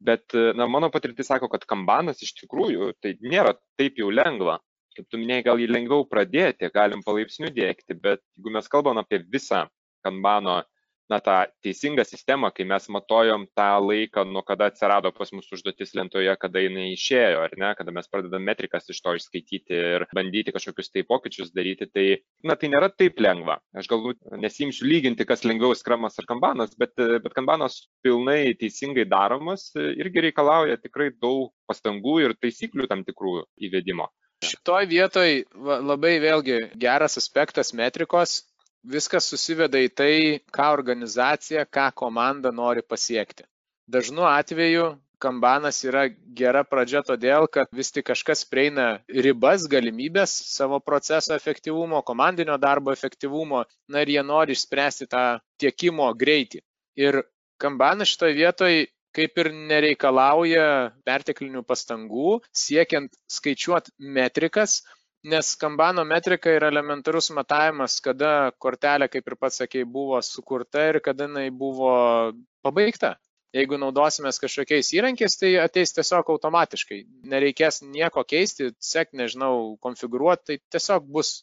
Bet 0.00 0.32
na, 0.56 0.64
mano 0.70 0.88
patirtis 0.92 1.28
sako, 1.28 1.50
kad 1.52 1.66
kanbanas 1.68 2.22
iš 2.24 2.32
tikrųjų 2.38 2.94
tai 3.04 3.16
nėra 3.20 3.54
taip 3.78 4.00
jau 4.00 4.08
lengva. 4.12 4.58
Kaip 4.96 5.06
tu 5.12 5.20
minėjai, 5.20 5.44
gal 5.46 5.60
jį 5.60 5.68
lengviau 5.70 6.06
pradėti, 6.08 6.70
galim 6.74 7.04
palaipsniui 7.06 7.52
dėkti, 7.54 7.94
bet 8.00 8.22
jeigu 8.34 8.52
mes 8.56 8.66
kalbam 8.72 8.98
apie 8.98 9.20
visą 9.22 9.66
kanbano 10.04 10.62
na, 11.10 11.18
tą 11.24 11.36
teisingą 11.64 12.04
sistemą, 12.06 12.50
kai 12.54 12.64
mes 12.68 12.86
matojom 12.92 13.46
tą 13.58 13.68
laiką, 13.84 14.24
nuo 14.30 14.42
kada 14.46 14.70
atsirado 14.70 15.12
pas 15.16 15.32
mus 15.34 15.48
užduotis 15.52 15.94
lentoje, 15.98 16.32
kada 16.40 16.62
jinai 16.62 16.90
išėjo, 16.94 17.42
ar 17.46 17.56
ne, 17.60 17.72
kada 17.78 17.94
mes 17.94 18.08
pradedam 18.10 18.44
metrikas 18.46 18.88
iš 18.92 19.00
to 19.04 19.16
išskaityti 19.18 19.80
ir 19.96 20.06
bandyti 20.16 20.54
kažkokius 20.54 20.92
tai 20.94 21.04
pokyčius 21.08 21.52
daryti, 21.56 21.90
tai, 21.90 22.06
na, 22.46 22.56
tai 22.60 22.70
nėra 22.72 22.92
taip 22.94 23.20
lengva. 23.22 23.58
Aš 23.76 23.90
galbūt 23.90 24.22
nesimsiu 24.40 24.86
lyginti, 24.88 25.26
kas 25.28 25.44
lengviau 25.46 25.74
skramas 25.78 26.18
ar 26.22 26.28
kambanas, 26.30 26.76
bet, 26.78 26.94
bet 26.96 27.34
kambanas 27.36 27.82
pilnai 28.04 28.54
teisingai 28.60 29.08
daromas 29.10 29.70
irgi 29.76 30.28
reikalauja 30.28 30.78
tikrai 30.80 31.10
daug 31.16 31.50
pastangų 31.70 32.20
ir 32.24 32.38
taisyklių 32.38 32.88
tam 32.90 33.04
tikrų 33.06 33.40
įvedimo. 33.66 34.10
Šitoj 34.40 34.86
vietoj 34.88 35.42
labai 35.84 36.14
vėlgi 36.22 36.70
geras 36.80 37.18
aspektas 37.20 37.74
metrikos 37.76 38.38
viskas 38.82 39.28
susiveda 39.30 39.80
į 39.80 39.92
tai, 39.94 40.14
ką 40.52 40.70
organizacija, 40.76 41.66
ką 41.66 41.90
komanda 41.94 42.52
nori 42.52 42.82
pasiekti. 42.82 43.44
Dažnu 43.90 44.24
atveju 44.28 44.94
kambanas 45.20 45.82
yra 45.84 46.06
gera 46.36 46.62
pradžia 46.64 47.02
todėl, 47.04 47.46
kad 47.52 47.68
vis 47.76 47.92
tik 47.92 48.06
kažkas 48.08 48.46
prieina 48.48 49.02
ribas, 49.08 49.66
galimybės 49.68 50.32
savo 50.54 50.80
proceso 50.80 51.34
efektyvumo, 51.36 52.00
komandinio 52.06 52.56
darbo 52.58 52.94
efektyvumo, 52.94 53.64
na 53.88 54.04
ir 54.04 54.14
jie 54.14 54.24
nori 54.24 54.56
išspręsti 54.56 55.10
tą 55.10 55.24
tiekimo 55.60 56.08
greitį. 56.16 56.62
Ir 56.96 57.22
kambanas 57.60 58.14
šitoje 58.14 58.38
vietoje 58.38 58.88
kaip 59.16 59.40
ir 59.42 59.50
nereikalauja 59.52 60.66
perteklinių 61.06 61.64
pastangų, 61.66 62.38
siekiant 62.54 63.16
skaičiuoti 63.30 63.94
metrikas, 64.16 64.80
nes 65.24 65.54
kambano 65.60 66.04
metrika 66.04 66.50
yra 66.50 66.70
elementarus 66.72 67.30
matavimas, 67.36 67.98
kada 68.04 68.52
kortelė, 68.58 69.08
kaip 69.12 69.26
ir 69.28 69.36
pats 69.36 69.60
sakėjai, 69.60 69.88
buvo 69.88 70.20
sukurta 70.24 70.86
ir 70.88 71.00
kada 71.04 71.28
jinai 71.28 71.50
buvo 71.50 71.92
pabaigta. 72.64 73.16
Jeigu 73.54 73.80
naudosime 73.82 74.30
kažkokiais 74.30 74.92
įrankiais, 74.94 75.34
tai 75.36 75.56
ateis 75.58 75.90
tiesiog 75.96 76.28
automatiškai. 76.30 77.00
Nereikės 77.32 77.80
nieko 77.82 78.22
keisti, 78.22 78.70
sek, 78.78 79.10
nežinau, 79.12 79.74
konfigūruoti, 79.82 80.44
tai 80.46 80.58
tiesiog 80.76 81.08
bus, 81.10 81.40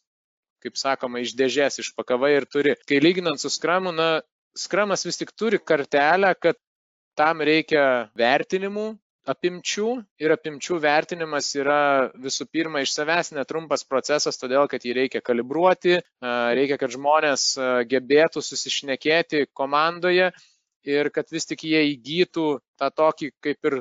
kaip 0.64 0.80
sakoma, 0.80 1.20
iš 1.20 1.36
dėžės 1.36 1.82
išpakavai 1.84 2.32
ir 2.38 2.48
turi. 2.48 2.78
Kai 2.88 3.02
lyginant 3.04 3.44
su 3.44 3.52
skramu, 3.52 3.92
na, 3.92 4.22
skramas 4.56 5.04
vis 5.06 5.20
tik 5.20 5.36
turi 5.36 5.60
kartelę, 5.60 6.32
kad 6.40 6.56
tam 7.20 7.44
reikia 7.44 8.08
vertinimų, 8.16 8.94
apimčių 9.28 9.88
ir 10.24 10.34
apimčių 10.36 10.78
vertinimas 10.84 11.50
yra 11.60 11.80
visų 12.24 12.48
pirma 12.52 12.82
iš 12.84 12.94
savęs 12.96 13.34
netrumpas 13.36 13.84
procesas, 13.88 14.40
todėl 14.40 14.70
kad 14.72 14.86
jį 14.88 14.96
reikia 15.02 15.22
kalibruoti, 15.26 15.98
reikia, 16.24 16.80
kad 16.80 16.94
žmonės 16.96 17.50
gebėtų 17.92 18.44
susišnekėti 18.46 19.46
komandoje 19.58 20.32
ir 20.88 21.12
kad 21.14 21.32
vis 21.34 21.50
tik 21.50 21.68
jie 21.68 21.84
įgytų 21.94 22.48
tą 22.80 22.92
tokį 23.02 23.32
kaip 23.44 23.72
ir, 23.72 23.80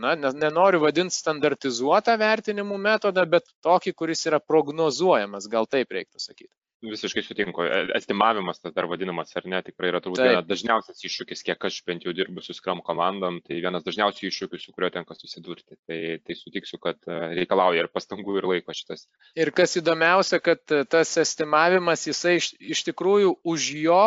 na, 0.00 0.16
nenoriu 0.16 0.82
vadinti 0.82 1.14
standartizuotą 1.14 2.16
vertinimų 2.20 2.80
metodą, 2.90 3.26
bet 3.36 3.46
tokį, 3.66 3.94
kuris 4.02 4.26
yra 4.26 4.42
prognozuojamas, 4.42 5.46
gal 5.52 5.70
taip 5.70 5.94
reiktų 5.94 6.22
sakyti. 6.22 6.52
Visiškai 6.80 7.22
sutinku. 7.22 7.64
E, 7.68 7.80
estimavimas, 7.98 8.60
tas 8.62 8.72
dar 8.72 8.86
vadinamas, 8.88 9.34
ar 9.36 9.44
ne, 9.52 9.60
tikrai 9.64 9.90
yra 9.90 10.00
turbūt 10.00 10.22
vienas 10.24 10.46
dažniausias 10.48 11.02
iššūkis, 11.04 11.42
kiek 11.44 11.66
aš 11.68 11.80
bent 11.88 12.06
jau 12.06 12.14
dirbu 12.16 12.40
su 12.44 12.56
Scrum 12.56 12.80
komandom, 12.86 13.40
tai 13.44 13.58
vienas 13.60 13.84
dažniausių 13.84 14.30
iššūkių, 14.30 14.60
su 14.62 14.72
kuriuo 14.72 14.92
tenka 14.94 15.16
susidurti. 15.18 15.76
Tai, 15.88 16.00
tai 16.24 16.36
sutiksiu, 16.38 16.80
kad 16.80 16.96
e, 17.04 17.18
reikalauja 17.42 17.84
ir 17.84 17.90
pastangų, 17.92 18.38
ir 18.40 18.48
laiko 18.54 18.76
šitas. 18.76 19.04
Ir 19.36 19.52
kas 19.56 19.76
įdomiausia, 19.82 20.40
kad 20.44 20.64
e, 20.72 20.86
tas 20.88 21.12
estimavimas, 21.20 22.06
jisai 22.08 22.38
iš, 22.40 22.54
iš 22.76 22.86
tikrųjų 22.88 23.36
už 23.52 23.68
jo 23.82 24.04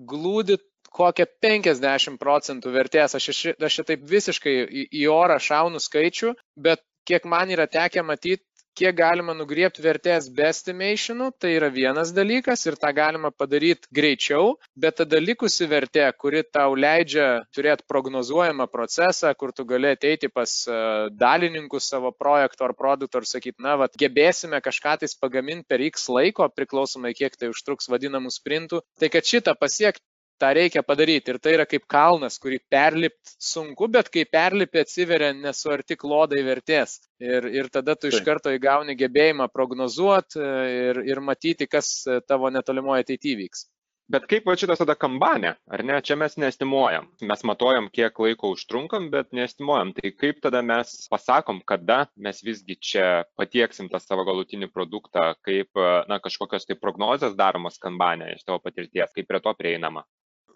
glūdi 0.00 0.56
kokią 0.94 1.26
50 1.44 2.16
procentų 2.22 2.72
vertės. 2.72 3.18
Aš, 3.18 3.30
aš 3.52 3.78
šitaip 3.80 4.08
visiškai 4.08 4.56
į, 4.64 4.88
į 5.02 5.06
orą 5.12 5.36
šaunu 5.42 5.82
skaičių, 5.82 6.32
bet 6.56 6.80
kiek 7.08 7.26
man 7.28 7.52
yra 7.52 7.66
tekę 7.68 8.04
matyti, 8.06 8.44
kiek 8.78 8.96
galima 8.98 9.34
nugriepti 9.36 9.82
vertės 9.84 10.28
be 10.34 10.46
estimationų, 10.50 11.30
tai 11.40 11.54
yra 11.58 11.70
vienas 11.72 12.12
dalykas 12.14 12.66
ir 12.66 12.76
tą 12.80 12.90
galima 12.96 13.30
padaryti 13.30 13.90
greičiau, 13.94 14.54
bet 14.76 14.98
tada 15.00 15.20
likusi 15.22 15.68
vertė, 15.70 16.06
kuri 16.18 16.42
tau 16.44 16.74
leidžia 16.78 17.28
turėti 17.54 17.86
prognozuojamą 17.90 18.66
procesą, 18.72 19.32
kur 19.38 19.54
tu 19.56 19.66
gali 19.68 19.92
ateiti 19.94 20.30
pas 20.32 20.56
e, 20.68 20.80
dalininkus 21.24 21.90
savo 21.94 22.12
projekto 22.12 22.66
ar 22.68 22.74
produkto 22.78 23.22
ir 23.22 23.28
sakyti, 23.30 23.62
na, 23.64 23.76
vad, 23.80 23.94
gebėsime 24.00 24.60
kažką 24.64 24.98
tais 25.02 25.14
pagaminti 25.18 25.68
per 25.68 25.84
X 25.90 26.08
laiko, 26.12 26.48
priklausomai 26.50 27.14
kiek 27.16 27.38
tai 27.38 27.52
užtruks 27.54 27.90
vadinamų 27.92 28.34
sprintų, 28.34 28.82
tai 29.00 29.12
kad 29.14 29.26
šitą 29.28 29.54
pasiekti 29.58 30.04
tą 30.38 30.52
reikia 30.56 30.82
padaryti. 30.86 31.34
Ir 31.34 31.40
tai 31.42 31.54
yra 31.56 31.66
kaip 31.68 31.86
kalnas, 31.90 32.38
kurį 32.42 32.60
perlipti 32.72 33.34
sunku, 33.48 33.88
bet 33.96 34.10
kai 34.14 34.24
perlipi 34.28 34.82
atsiveria 34.82 35.32
nesuarti 35.36 35.98
klodai 36.00 36.42
vertės. 36.46 36.98
Ir, 37.22 37.46
ir 37.52 37.70
tada 37.72 37.96
tu 37.96 38.10
iš 38.10 38.20
karto 38.26 38.52
įgauni 38.54 38.96
gebėjimą 38.98 39.48
prognozuoti 39.52 40.40
e, 40.40 40.48
ir, 40.90 41.04
ir 41.12 41.22
matyti, 41.24 41.70
kas 41.70 41.94
e, 42.06 42.18
tavo 42.26 42.50
netolimoje 42.52 43.06
ateityje 43.06 43.40
vyks. 43.44 43.68
Bet 44.12 44.26
kaip 44.28 44.44
va 44.44 44.52
šitas 44.60 44.82
tada 44.82 44.92
kambanė, 45.00 45.54
ar 45.72 45.82
ne, 45.88 45.94
čia 46.04 46.18
mes 46.20 46.34
neestimuojam. 46.36 47.06
Mes 47.24 47.44
matuojam, 47.48 47.86
kiek 47.88 48.18
laiko 48.20 48.50
užtrunkam, 48.52 49.06
bet 49.14 49.30
neestimuojam. 49.32 49.94
Tai 49.96 50.10
kaip 50.20 50.42
tada 50.44 50.60
mes 50.60 50.90
pasakom, 51.08 51.62
kada 51.64 52.02
mes 52.26 52.42
visgi 52.44 52.76
čia 52.76 53.06
patieksim 53.40 53.88
tą 53.88 54.02
savo 54.04 54.26
galutinį 54.28 54.68
produktą, 54.74 55.30
kaip, 55.48 55.72
na, 56.10 56.20
kažkokios 56.26 56.68
tai 56.68 56.76
prognozės 56.76 57.38
daromos 57.38 57.80
kambanė 57.80 58.34
iš 58.34 58.44
tavo 58.44 58.60
patirties, 58.66 59.16
kaip 59.16 59.30
prie 59.30 59.40
to 59.40 59.56
prieinama 59.56 60.04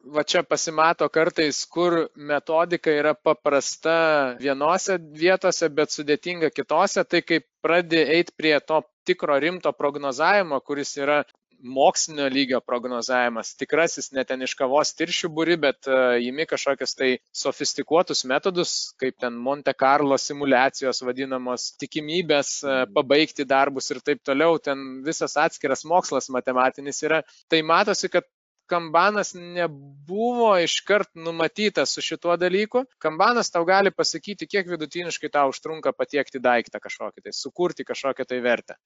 va 0.04 0.22
čia 0.22 0.42
pasimato 0.42 1.08
kartais, 1.12 1.64
kur 1.66 2.06
metodika 2.14 2.92
yra 2.92 3.14
paprasta 3.14 4.36
vienose 4.40 4.98
vietose, 4.98 5.68
bet 5.68 5.94
sudėtinga 5.94 6.52
kitose, 6.54 7.04
tai 7.04 7.22
kaip 7.26 7.46
pradė 7.64 8.04
eiti 8.18 8.34
prie 8.36 8.54
to 8.60 8.82
tikro 9.08 9.38
rimto 9.40 9.72
prognozavimo, 9.72 10.60
kuris 10.60 10.96
yra 11.00 11.22
mokslinio 11.58 12.28
lygio 12.30 12.60
prognozavimas, 12.60 13.54
tikrasis 13.58 14.12
net 14.14 14.28
ten 14.30 14.42
iš 14.46 14.54
kavos 14.58 14.92
tiršių 14.98 15.30
būri, 15.34 15.56
bet 15.60 15.88
įimi 15.90 16.46
kažkokius 16.46 16.94
tai 16.98 17.10
sofistikuotus 17.34 18.24
metodus, 18.30 18.74
kaip 19.00 19.18
ten 19.18 19.34
Monte 19.34 19.74
Carlo 19.74 20.18
simulacijos 20.22 21.02
vadinamos, 21.02 21.72
tikimybės 21.82 22.52
uh, 22.62 22.84
pabaigti 22.94 23.46
darbus 23.48 23.90
ir 23.90 24.02
taip 24.06 24.22
toliau, 24.26 24.58
ten 24.62 25.02
visas 25.06 25.34
atskiras 25.40 25.84
mokslas 25.88 26.30
matematinis 26.34 27.02
yra. 27.06 27.22
Tai 27.50 27.62
matosi, 27.66 28.10
kad 28.12 28.28
kambanas 28.70 29.32
nebuvo 29.34 30.50
iškart 30.64 31.10
numatytas 31.26 31.94
su 31.96 32.04
šituo 32.04 32.36
dalyku. 32.40 32.84
Kambanas 33.04 33.50
tau 33.54 33.64
gali 33.68 33.92
pasakyti, 33.94 34.48
kiek 34.54 34.70
vidutiniškai 34.70 35.32
tau 35.34 35.52
užtrunka 35.52 35.92
patiekti 35.96 36.42
daiktą 36.48 36.80
kažkokį 36.84 37.26
tai, 37.26 37.36
sukurti 37.42 37.88
kažkokią 37.88 38.28
tai 38.28 38.40
vertę. 38.44 38.78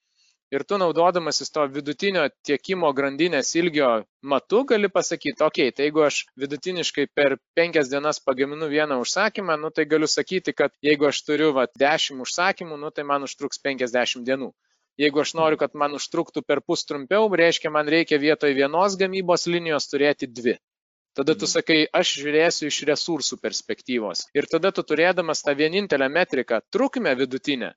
Ir 0.52 0.66
tu 0.68 0.76
naudodamasis 0.76 1.48
to 1.52 1.62
vidutinio 1.74 2.22
tiekimo 2.44 2.90
grandinės 2.96 3.54
ilgio 3.56 3.86
matu 4.32 4.58
gali 4.72 4.90
pasakyti, 4.96 5.40
okei, 5.46 5.70
okay, 5.70 5.76
tai 5.76 5.86
jeigu 5.86 6.02
aš 6.04 6.18
vidutiniškai 6.42 7.06
per 7.18 7.38
penkias 7.56 7.88
dienas 7.92 8.20
pagaminu 8.20 8.68
vieną 8.68 8.98
užsakymą, 9.04 9.56
nu 9.62 9.70
tai 9.72 9.86
galiu 9.94 10.10
sakyti, 10.14 10.52
kad 10.58 10.74
jeigu 10.88 11.08
aš 11.08 11.22
turiu 11.28 11.54
va, 11.56 11.64
10 11.84 12.20
užsakymų, 12.26 12.76
nu 12.84 12.92
tai 12.92 13.06
man 13.12 13.24
užtruks 13.28 13.64
50 13.64 14.28
dienų. 14.28 14.50
Jeigu 15.00 15.22
aš 15.22 15.32
noriu, 15.38 15.56
kad 15.60 15.72
man 15.78 15.94
užtruktų 15.96 16.42
per 16.44 16.60
pus 16.60 16.84
trumpiau, 16.84 17.30
reiškia, 17.40 17.70
man 17.72 17.88
reikia 17.88 18.18
vietoj 18.20 18.52
vienos 18.58 18.98
gamybos 19.00 19.46
linijos 19.48 19.88
turėti 19.88 20.28
dvi. 20.28 20.58
Tada 21.16 21.34
tu 21.36 21.44
mhm. 21.44 21.52
sakai, 21.52 21.78
aš 21.92 22.14
žiūrėsiu 22.22 22.68
iš 22.68 22.82
resursų 22.88 23.38
perspektyvos. 23.40 24.26
Ir 24.36 24.48
tada 24.48 24.72
tu 24.72 24.84
turėdamas 24.84 25.44
tą 25.44 25.56
vienintelę 25.56 26.08
metriką, 26.08 26.60
trukmę 26.72 27.12
vidutinę, 27.16 27.72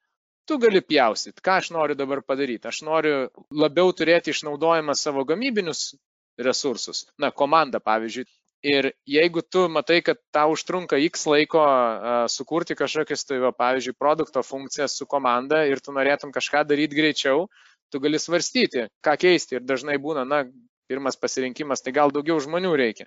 tu 0.47 0.57
gali 0.61 0.81
pjaustyt, 0.81 1.41
ką 1.43 1.59
aš 1.61 1.71
noriu 1.75 1.97
dabar 1.99 2.21
padaryti. 2.23 2.69
Aš 2.71 2.83
noriu 2.87 3.15
labiau 3.51 3.91
turėti 3.91 4.31
išnaudojimą 4.31 4.95
savo 4.95 5.25
gamybinius 5.27 5.95
resursus, 6.39 7.05
na, 7.19 7.31
komanda 7.31 7.79
pavyzdžiui. 7.83 8.27
Ir 8.65 8.87
jeigu 9.05 9.43
tu 9.45 9.67
matai, 9.69 9.99
kad 10.01 10.17
tau 10.33 10.55
užtrunka 10.55 10.97
X 11.05 11.27
laiko 11.29 11.61
sukurti 12.33 12.73
kažkokias, 12.77 13.25
tai 13.29 13.37
va, 13.43 13.51
pavyzdžiui, 13.53 13.97
produkto 13.99 14.41
funkcijas 14.41 14.95
su 14.97 15.05
komanda 15.05 15.59
ir 15.69 15.83
tu 15.85 15.93
norėtum 15.93 16.33
kažką 16.33 16.63
daryti 16.65 16.97
greičiau, 16.97 17.45
tu 17.93 18.01
gali 18.01 18.17
svarstyti, 18.21 18.87
ką 19.05 19.13
keisti. 19.21 19.59
Ir 19.59 19.67
dažnai 19.69 19.99
būna, 20.01 20.25
na, 20.25 20.41
pirmas 20.89 21.19
pasirinkimas, 21.19 21.85
tai 21.85 21.93
gal 21.93 22.13
daugiau 22.15 22.39
žmonių 22.41 22.73
reikia. 22.81 23.05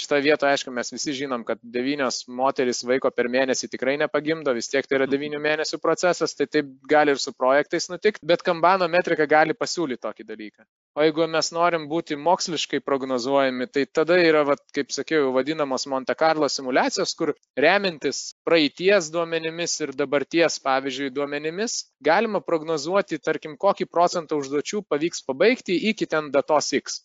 Šitoje 0.00 0.22
vietoje, 0.24 0.54
aišku, 0.56 0.72
mes 0.72 0.88
visi 0.94 1.12
žinom, 1.12 1.42
kad 1.44 1.58
devynios 1.60 2.22
moteris 2.40 2.78
vaiko 2.88 3.10
per 3.12 3.26
mėnesį 3.28 3.68
tikrai 3.74 3.98
nepagimdo, 4.00 4.54
vis 4.56 4.70
tiek 4.72 4.86
tai 4.88 4.96
yra 4.96 5.06
devynių 5.10 5.40
mėnesių 5.44 5.78
procesas, 5.82 6.32
tai 6.38 6.46
taip 6.48 6.70
gali 6.88 7.12
ir 7.12 7.20
su 7.20 7.34
projektais 7.36 7.90
nutikti, 7.92 8.24
bet 8.30 8.40
kambano 8.46 8.88
metrika 8.88 9.26
gali 9.28 9.52
pasiūlyti 9.52 10.00
tokį 10.06 10.24
dalyką. 10.30 10.64
O 10.96 11.04
jeigu 11.04 11.26
mes 11.34 11.50
norim 11.52 11.84
būti 11.90 12.16
moksliškai 12.16 12.80
prognozuojami, 12.86 13.66
tai 13.74 13.84
tada 13.98 14.16
yra, 14.22 14.40
vat, 14.48 14.62
kaip 14.78 14.96
sakiau, 14.96 15.34
vadinamos 15.36 15.84
Monte 15.92 16.16
Carlo 16.22 16.48
simulacijos, 16.48 17.12
kur 17.20 17.34
remintis 17.66 18.22
praeities 18.48 19.12
duomenimis 19.12 19.76
ir 19.84 19.92
dabarties, 20.00 20.56
pavyzdžiui, 20.64 21.12
duomenimis, 21.20 21.76
galima 22.08 22.40
prognozuoti, 22.40 23.20
tarkim, 23.20 23.60
kokį 23.60 23.90
procentą 23.92 24.40
užduočių 24.40 24.82
pavyks 24.88 25.28
pabaigti 25.28 25.76
iki 25.92 26.08
ten 26.08 26.32
datos 26.32 26.72
X. 26.80 27.02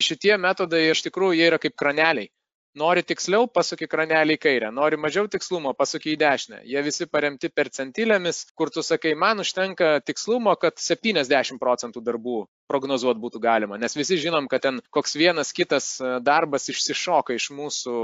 Šitie 0.00 0.36
metodai 0.40 0.86
iš 0.88 1.04
tikrųjų 1.10 1.42
jie 1.42 1.46
yra 1.52 1.60
kaip 1.60 1.76
kraneliai. 1.76 2.32
Nori 2.78 3.02
tiksliau, 3.02 3.48
pasuki 3.50 3.88
kranelį 3.90 4.36
į 4.36 4.40
kairę, 4.44 4.68
nori 4.74 4.98
mažiau 5.00 5.26
tikslumo, 5.30 5.72
pasuki 5.78 6.12
į 6.14 6.18
dešinę. 6.20 6.60
Jie 6.72 6.82
visi 6.86 7.08
paremti 7.10 7.50
percentilėmis, 7.50 8.44
kur 8.58 8.70
tu 8.74 8.84
sakai, 8.86 9.14
man 9.18 9.42
užtenka 9.42 9.96
tikslumo, 10.06 10.54
kad 10.62 10.78
70 10.82 11.58
procentų 11.62 12.04
darbų 12.10 12.42
prognozuoti 12.68 13.22
būtų 13.22 13.40
galima, 13.42 13.78
nes 13.80 13.96
visi 13.96 14.18
žinom, 14.20 14.48
kad 14.50 14.64
ten 14.66 14.80
koks 14.94 15.16
vienas 15.18 15.52
kitas 15.56 15.90
e, 16.00 16.18
darbas 16.24 16.68
išsišoka 16.72 17.36
iš 17.36 17.50
mūsų 17.56 17.96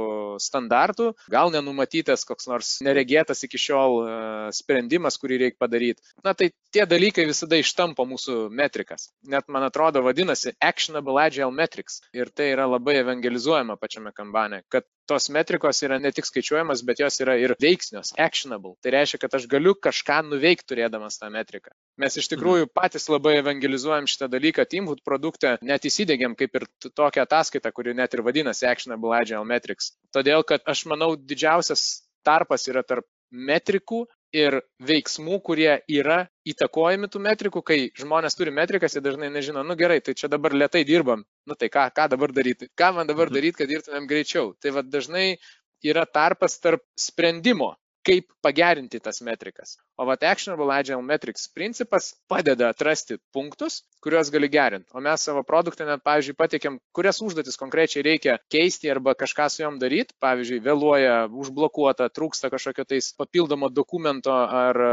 standartų, 0.42 1.10
gal 1.32 1.52
nenumatytas 1.54 2.26
koks 2.28 2.48
nors 2.50 2.74
neregėtas 2.84 3.44
iki 3.46 3.60
šiol 3.60 3.98
e, 4.00 4.16
sprendimas, 4.56 5.18
kurį 5.20 5.40
reikia 5.44 5.60
padaryti. 5.60 6.04
Na 6.24 6.34
tai 6.34 6.50
tie 6.74 6.86
dalykai 6.88 7.26
visada 7.28 7.58
ištampo 7.60 8.06
mūsų 8.08 8.48
metrikas. 8.54 9.10
Net 9.30 9.48
man 9.52 9.68
atrodo 9.68 10.02
vadinasi 10.04 10.56
Actionable 10.64 11.20
Agile 11.22 11.52
Metrics 11.54 12.00
ir 12.16 12.32
tai 12.34 12.50
yra 12.54 12.66
labai 12.70 12.98
evangelizuojama 13.02 13.78
pačiame 13.80 14.14
kambane, 14.16 14.64
kad 14.72 14.88
tos 15.10 15.28
metrikos 15.32 15.82
yra 15.86 15.98
ne 16.02 16.12
tik 16.14 16.26
skaičiuojamas, 16.28 16.82
bet 16.86 17.02
jos 17.02 17.20
yra 17.24 17.36
ir 17.40 17.54
veiksnios, 17.60 18.12
actionable. 18.20 18.74
Tai 18.84 18.94
reiškia, 18.94 19.20
kad 19.24 19.36
aš 19.38 19.46
galiu 19.50 19.74
kažką 19.86 20.20
nuveikti 20.28 20.68
turėdamas 20.72 21.18
tą 21.20 21.30
metriką. 21.34 21.74
Mes 22.00 22.16
iš 22.20 22.30
tikrųjų 22.32 22.70
patys 22.74 23.08
labai 23.12 23.36
evangelizuojam 23.40 24.08
šitą 24.10 24.30
dalyką 24.32 24.66
Teamhood 24.70 25.04
produkte, 25.06 25.56
net 25.62 25.86
įsidėgiam 25.88 26.36
kaip 26.38 26.56
ir 26.60 26.68
tokią 26.88 27.26
ataskaitą, 27.28 27.72
kuri 27.76 27.94
net 27.96 28.16
ir 28.16 28.24
vadinasi 28.26 28.68
Actionable 28.70 29.14
Agile 29.16 29.44
Metrics. 29.48 29.92
Todėl, 30.14 30.46
kad 30.48 30.64
aš 30.68 30.86
manau, 30.90 31.14
didžiausias 31.16 32.04
tarpas 32.24 32.68
yra 32.70 32.82
tarp 32.86 33.06
metrikų 33.34 34.04
ir 34.34 34.56
veiksmų, 34.82 35.38
kurie 35.46 35.70
yra 35.90 36.24
įtakojami 36.48 37.08
tų 37.12 37.22
metrikų, 37.22 37.62
kai 37.62 37.78
žmonės 37.98 38.36
turi 38.38 38.52
metrikas, 38.54 38.96
jie 38.96 39.02
dažnai 39.04 39.30
nežino, 39.32 39.62
nu 39.66 39.76
gerai, 39.78 40.00
tai 40.04 40.16
čia 40.18 40.28
dabar 40.32 40.56
lietai 40.56 40.82
dirbam, 40.88 41.22
nu 41.46 41.56
tai 41.58 41.70
ką, 41.72 41.86
ką 41.94 42.08
dabar 42.16 42.34
daryti, 42.34 42.68
ką 42.74 42.90
man 42.98 43.10
dabar 43.10 43.30
mhm. 43.30 43.38
daryti, 43.38 43.60
kad 43.62 43.70
dirbtumėm 43.70 44.10
greičiau. 44.10 44.52
Tai 44.58 44.74
vad 44.78 44.90
dažnai 44.90 45.36
yra 45.84 46.04
tarpas 46.08 46.58
tarp 46.64 46.82
sprendimo 46.98 47.74
kaip 48.04 48.28
pagerinti 48.44 49.00
tas 49.00 49.20
metrikas. 49.24 49.78
O 49.96 50.04
vat 50.08 50.22
Actionable 50.28 50.72
Agile 50.74 51.02
Metrics 51.02 51.46
principas 51.54 52.12
padeda 52.28 52.68
atrasti 52.72 53.16
punktus, 53.32 53.80
kuriuos 54.04 54.30
gali 54.34 54.50
gerinti. 54.52 54.90
O 54.92 55.00
mes 55.04 55.24
savo 55.24 55.42
produktą 55.46 55.86
net, 55.88 56.02
pavyzdžiui, 56.04 56.36
patikėm, 56.36 56.78
kurias 56.96 57.22
užduotis 57.24 57.56
konkrečiai 57.60 58.04
reikia 58.04 58.36
keisti 58.52 58.92
arba 58.92 59.16
kažką 59.16 59.48
su 59.48 59.64
jom 59.64 59.80
daryti. 59.80 60.16
Pavyzdžiui, 60.24 60.60
vėluoja, 60.66 61.16
užblokuota, 61.44 62.10
trūksta 62.12 62.52
kažkokio 62.52 62.84
tais 62.92 63.10
papildomo 63.16 63.70
dokumento 63.72 64.34
ar 64.34 64.80
e, 64.84 64.92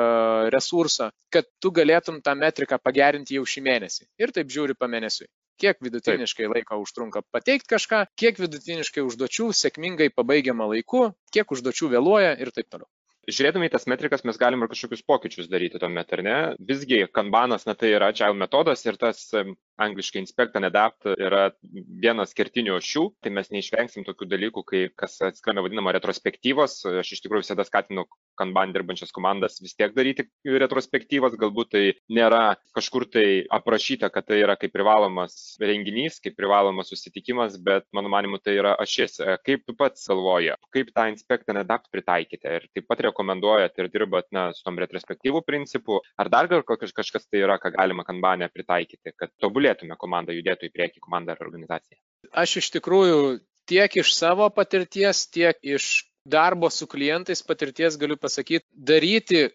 resurso, 0.56 1.12
kad 1.34 1.50
tu 1.60 1.74
galėtum 1.76 2.21
tą 2.24 2.38
metriką 2.39 2.80
pagerinti 2.80 3.39
jau 3.39 3.45
šį 3.45 3.67
mėnesį. 3.67 4.08
Ir 4.24 4.36
taip 4.36 4.52
žiūri 4.54 4.78
pamėnesiui 4.80 5.28
kiek 5.62 5.78
vidutiniškai 5.86 6.47
laiko 6.50 6.80
užtrunka 6.82 7.21
pateikti 7.36 7.69
kažką, 7.76 8.00
kiek 8.17 8.39
vidutiniškai 8.41 9.04
užduočių 9.06 9.52
sėkmingai 9.60 10.10
pabaigiama 10.15 10.65
laiku, 10.71 11.12
kiek 11.36 11.54
užduočių 11.54 11.91
vėluoja 11.93 12.34
ir 12.41 12.50
taip 12.56 12.71
toliau. 12.71 12.89
Žiūrėdami 13.29 13.67
į 13.69 13.71
tas 13.75 13.86
metrikas, 13.86 14.23
mes 14.25 14.39
galime 14.41 14.65
ir 14.65 14.71
kažkokius 14.71 15.03
pokyčius 15.05 15.49
daryti 15.51 15.77
tuomet, 15.81 16.10
ar 16.15 16.23
ne? 16.25 16.38
Visgi, 16.57 17.03
kanbanas, 17.13 17.67
na 17.69 17.75
tai 17.77 17.91
yra 17.93 18.10
agile 18.10 18.34
metodas 18.34 18.81
ir 18.88 18.97
tas 19.01 19.19
angliškai 19.81 20.23
inspect 20.23 20.57
and 20.57 20.65
adapt 20.65 21.05
yra 21.13 21.51
vienas 22.01 22.34
kertinių 22.38 22.79
šių, 22.81 23.03
tai 23.21 23.34
mes 23.38 23.53
neišvengsim 23.53 24.07
tokių 24.07 24.29
dalykų, 24.31 24.65
kai 24.65 24.81
kas 24.97 25.19
atskrenda 25.29 25.62
vadinama 25.62 25.93
retrospektyvos. 25.97 26.79
Aš 27.03 27.13
iš 27.13 27.21
tikrųjų 27.25 27.45
visada 27.45 27.65
skatinu 27.67 28.07
kanban 28.41 28.73
dirbančias 28.75 29.13
komandas 29.15 29.60
vis 29.62 29.75
tiek 29.77 29.93
daryti 29.95 30.27
retrospektyvas, 30.45 31.38
galbūt 31.39 31.71
tai 31.75 31.84
nėra 32.12 32.58
kažkur 32.75 33.08
tai 33.13 33.25
aprašyta, 33.54 34.10
kad 34.13 34.27
tai 34.27 34.41
yra 34.41 34.58
kaip 34.60 34.73
privalomas 34.73 35.38
renginys, 35.62 36.19
kaip 36.23 36.36
privalomas 36.39 36.91
susitikimas, 36.91 37.58
bet 37.62 37.88
mano 37.95 38.12
manimu 38.12 38.41
tai 38.41 38.58
yra 38.60 38.75
ašis. 38.82 39.19
Kaip 39.45 39.65
tu 39.67 39.75
pats 39.77 40.08
galvoji, 40.12 40.56
kaip 40.75 40.91
tą 40.95 41.08
inspect 41.12 41.49
and 41.51 41.62
adapt 41.62 41.91
pritaikyti 41.93 42.56
ir 42.58 42.67
taip 42.75 42.88
pat 42.89 43.04
rekomenduojat 43.08 43.77
ir 43.82 43.91
dirbat 43.93 44.30
na, 44.36 44.49
su 44.56 44.65
tom 44.65 44.80
retrospektyvų 44.82 45.43
principu, 45.47 46.01
ar 46.17 46.32
dar 46.34 46.49
gal 46.51 46.65
kažkas 46.65 47.27
tai 47.27 47.43
yra, 47.45 47.58
ką 47.62 47.73
galima 47.75 48.06
kanbanę 48.08 48.49
pritaikyti, 48.54 49.15
kad 49.17 49.34
tobulėtume 49.41 49.97
komandą, 49.99 50.36
judėtų 50.36 50.69
į 50.69 50.75
priekį 50.75 51.04
komandą 51.04 51.36
ar 51.36 51.45
organizaciją? 51.45 51.99
Aš 52.38 52.60
iš 52.62 52.69
tikrųjų 52.77 53.17
tiek 53.69 53.97
iš 54.01 54.13
savo 54.15 54.47
patirties, 54.54 55.25
tiek 55.32 55.58
iš 55.63 56.11
darbo 56.25 56.69
su 56.69 56.88
klientais 56.88 57.41
patirties 57.43 57.97
galiu 57.97 58.17
pasakyti, 58.17 58.65
daryti 58.73 59.49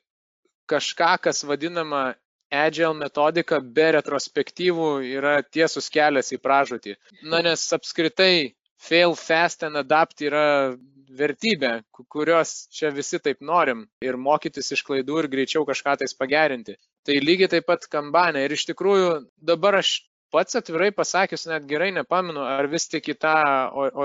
kažką, 0.71 1.17
kas 1.23 1.45
vadinama 1.45 2.15
agile 2.51 2.95
metodika 2.95 3.61
be 3.61 3.91
retrospektyvų 3.97 4.91
yra 5.19 5.39
tiesus 5.43 5.91
kelias 5.91 6.33
į 6.35 6.41
pražūtį. 6.43 6.97
Na, 7.23 7.43
nes 7.43 7.65
apskritai 7.75 8.55
fail 8.79 9.15
fast 9.17 9.65
and 9.67 9.79
adapt 9.79 10.23
yra 10.23 10.77
vertybė, 11.17 11.81
kurios 12.11 12.67
čia 12.75 12.91
visi 12.95 13.19
taip 13.23 13.41
norim 13.41 13.87
ir 14.05 14.19
mokytis 14.19 14.73
iš 14.75 14.83
klaidų 14.87 15.23
ir 15.23 15.31
greičiau 15.33 15.65
kažką 15.67 15.97
tais 16.03 16.15
pagerinti. 16.19 16.77
Tai 17.07 17.17
lygiai 17.23 17.49
taip 17.49 17.67
pat 17.71 17.87
kambanė. 17.91 18.45
Ir 18.45 18.57
iš 18.57 18.67
tikrųjų 18.73 19.11
dabar 19.39 19.79
aš 19.81 20.01
pats 20.37 20.59
atvirai 20.61 20.91
pasakius 20.93 21.47
net 21.49 21.65
gerai 21.71 21.93
nepamenu, 21.97 22.43
ar 22.45 22.69
vis 22.73 22.91
tik 22.93 23.09
į 23.15 23.17
tą 23.25 23.37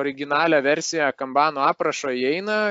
originalią 0.01 0.61
versiją 0.63 1.11
kambano 1.17 1.67
aprašo 1.67 2.13
įeina, 2.15 2.61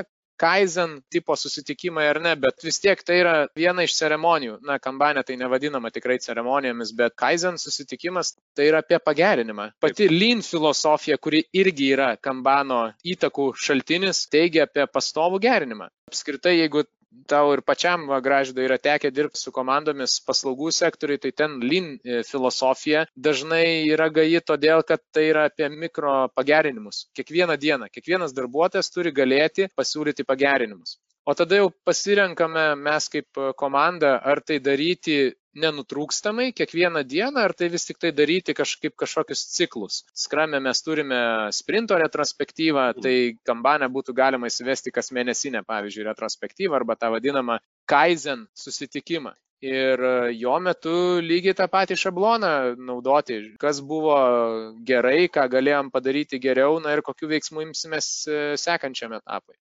Kaizen 0.41 0.95
tipo 1.13 1.35
susitikimai 1.37 2.07
ar 2.09 2.17
ne, 2.25 2.31
bet 2.43 2.63
vis 2.65 2.79
tiek 2.81 3.01
tai 3.05 3.19
yra 3.21 3.33
viena 3.57 3.83
iš 3.85 3.93
ceremonijų. 3.99 4.55
Na, 4.65 4.79
kambanė 4.81 5.21
tai 5.27 5.35
nevadinama 5.37 5.91
tikrai 5.93 6.17
ceremonijomis, 6.23 6.95
bet 6.97 7.13
Kaizen 7.21 7.59
susitikimas 7.61 8.33
tai 8.57 8.71
yra 8.71 8.81
apie 8.81 8.97
pagerinimą. 9.05 9.67
Pati 9.85 10.07
Lean 10.09 10.41
filosofija, 10.47 11.19
kuri 11.21 11.43
irgi 11.61 11.91
yra 11.93 12.15
kambano 12.17 12.81
įtakų 13.13 13.51
šaltinis, 13.67 14.23
teigia 14.33 14.65
apie 14.65 14.87
pastovų 14.89 15.43
gerinimą. 15.45 15.91
Apskritai, 16.09 16.57
jeigu 16.63 16.87
tau 17.31 17.51
ir 17.55 17.61
pačiam 17.67 18.07
graždai 18.23 18.65
yra 18.67 18.77
tekę 18.87 19.11
dirbti 19.15 19.39
su 19.41 19.51
komandomis 19.55 20.17
paslaugų 20.27 20.71
sektoriui, 20.77 21.19
tai 21.25 21.31
ten 21.41 21.57
lean 21.63 21.91
e, 21.97 22.21
filosofija 22.27 23.05
dažnai 23.27 23.65
yra 23.91 24.09
gaji 24.17 24.41
todėl, 24.51 24.83
kad 24.87 25.03
tai 25.15 25.27
yra 25.31 25.45
apie 25.51 25.69
mikro 25.73 26.15
pagerinimus. 26.35 27.05
Kiekvieną 27.17 27.57
dieną, 27.65 27.91
kiekvienas 27.95 28.35
darbuotojas 28.37 28.91
turi 28.95 29.15
galėti 29.21 29.69
pasiūlyti 29.79 30.27
pagerinimus. 30.27 30.97
O 31.25 31.35
tada 31.37 31.59
jau 31.59 31.69
pasirenkame 31.85 32.63
mes 32.81 33.07
kaip 33.13 33.39
komanda, 33.59 34.15
ar 34.25 34.41
tai 34.41 34.57
daryti 34.59 35.17
nenutrūkstamai 35.61 36.47
kiekvieną 36.55 37.03
dieną, 37.03 37.43
ar 37.43 37.53
tai 37.53 37.67
vis 37.73 37.85
tik 37.85 37.99
tai 38.01 38.11
daryti 38.15 38.55
kažkaip 38.57 38.95
kažkokius 39.03 39.43
ciklus. 39.53 39.99
Skramė 40.17 40.61
mes 40.63 40.81
turime 40.81 41.19
sprinto 41.53 41.99
retrospektyvą, 41.99 42.87
tai 43.03 43.15
kambanę 43.45 43.91
būtų 43.91 44.15
galima 44.17 44.49
įsivesti 44.49 44.95
kas 44.95 45.11
mėnesinę, 45.11 45.61
pavyzdžiui, 45.67 46.07
retrospektyvą 46.09 46.79
arba 46.79 46.95
tą 46.95 47.11
vadinamą 47.13 47.59
Kaizen 47.85 48.47
susitikimą. 48.55 49.35
ir 49.61 50.01
jo 50.41 50.55
metu 50.59 51.21
lygiai 51.21 51.53
tą 51.53 51.67
patį 51.69 51.95
šabloną 52.03 52.53
naudoti, 52.81 53.35
kas 53.61 53.81
buvo 53.85 54.15
gerai, 54.87 55.27
ką 55.29 55.45
galėjom 55.53 55.91
padaryti 55.93 56.39
geriau, 56.41 56.79
na 56.81 56.95
ir 56.95 57.03
kokiu 57.05 57.29
veiksmu 57.29 57.61
imsimės 57.67 58.07
sekančiam 58.57 59.13
etapui. 59.19 59.53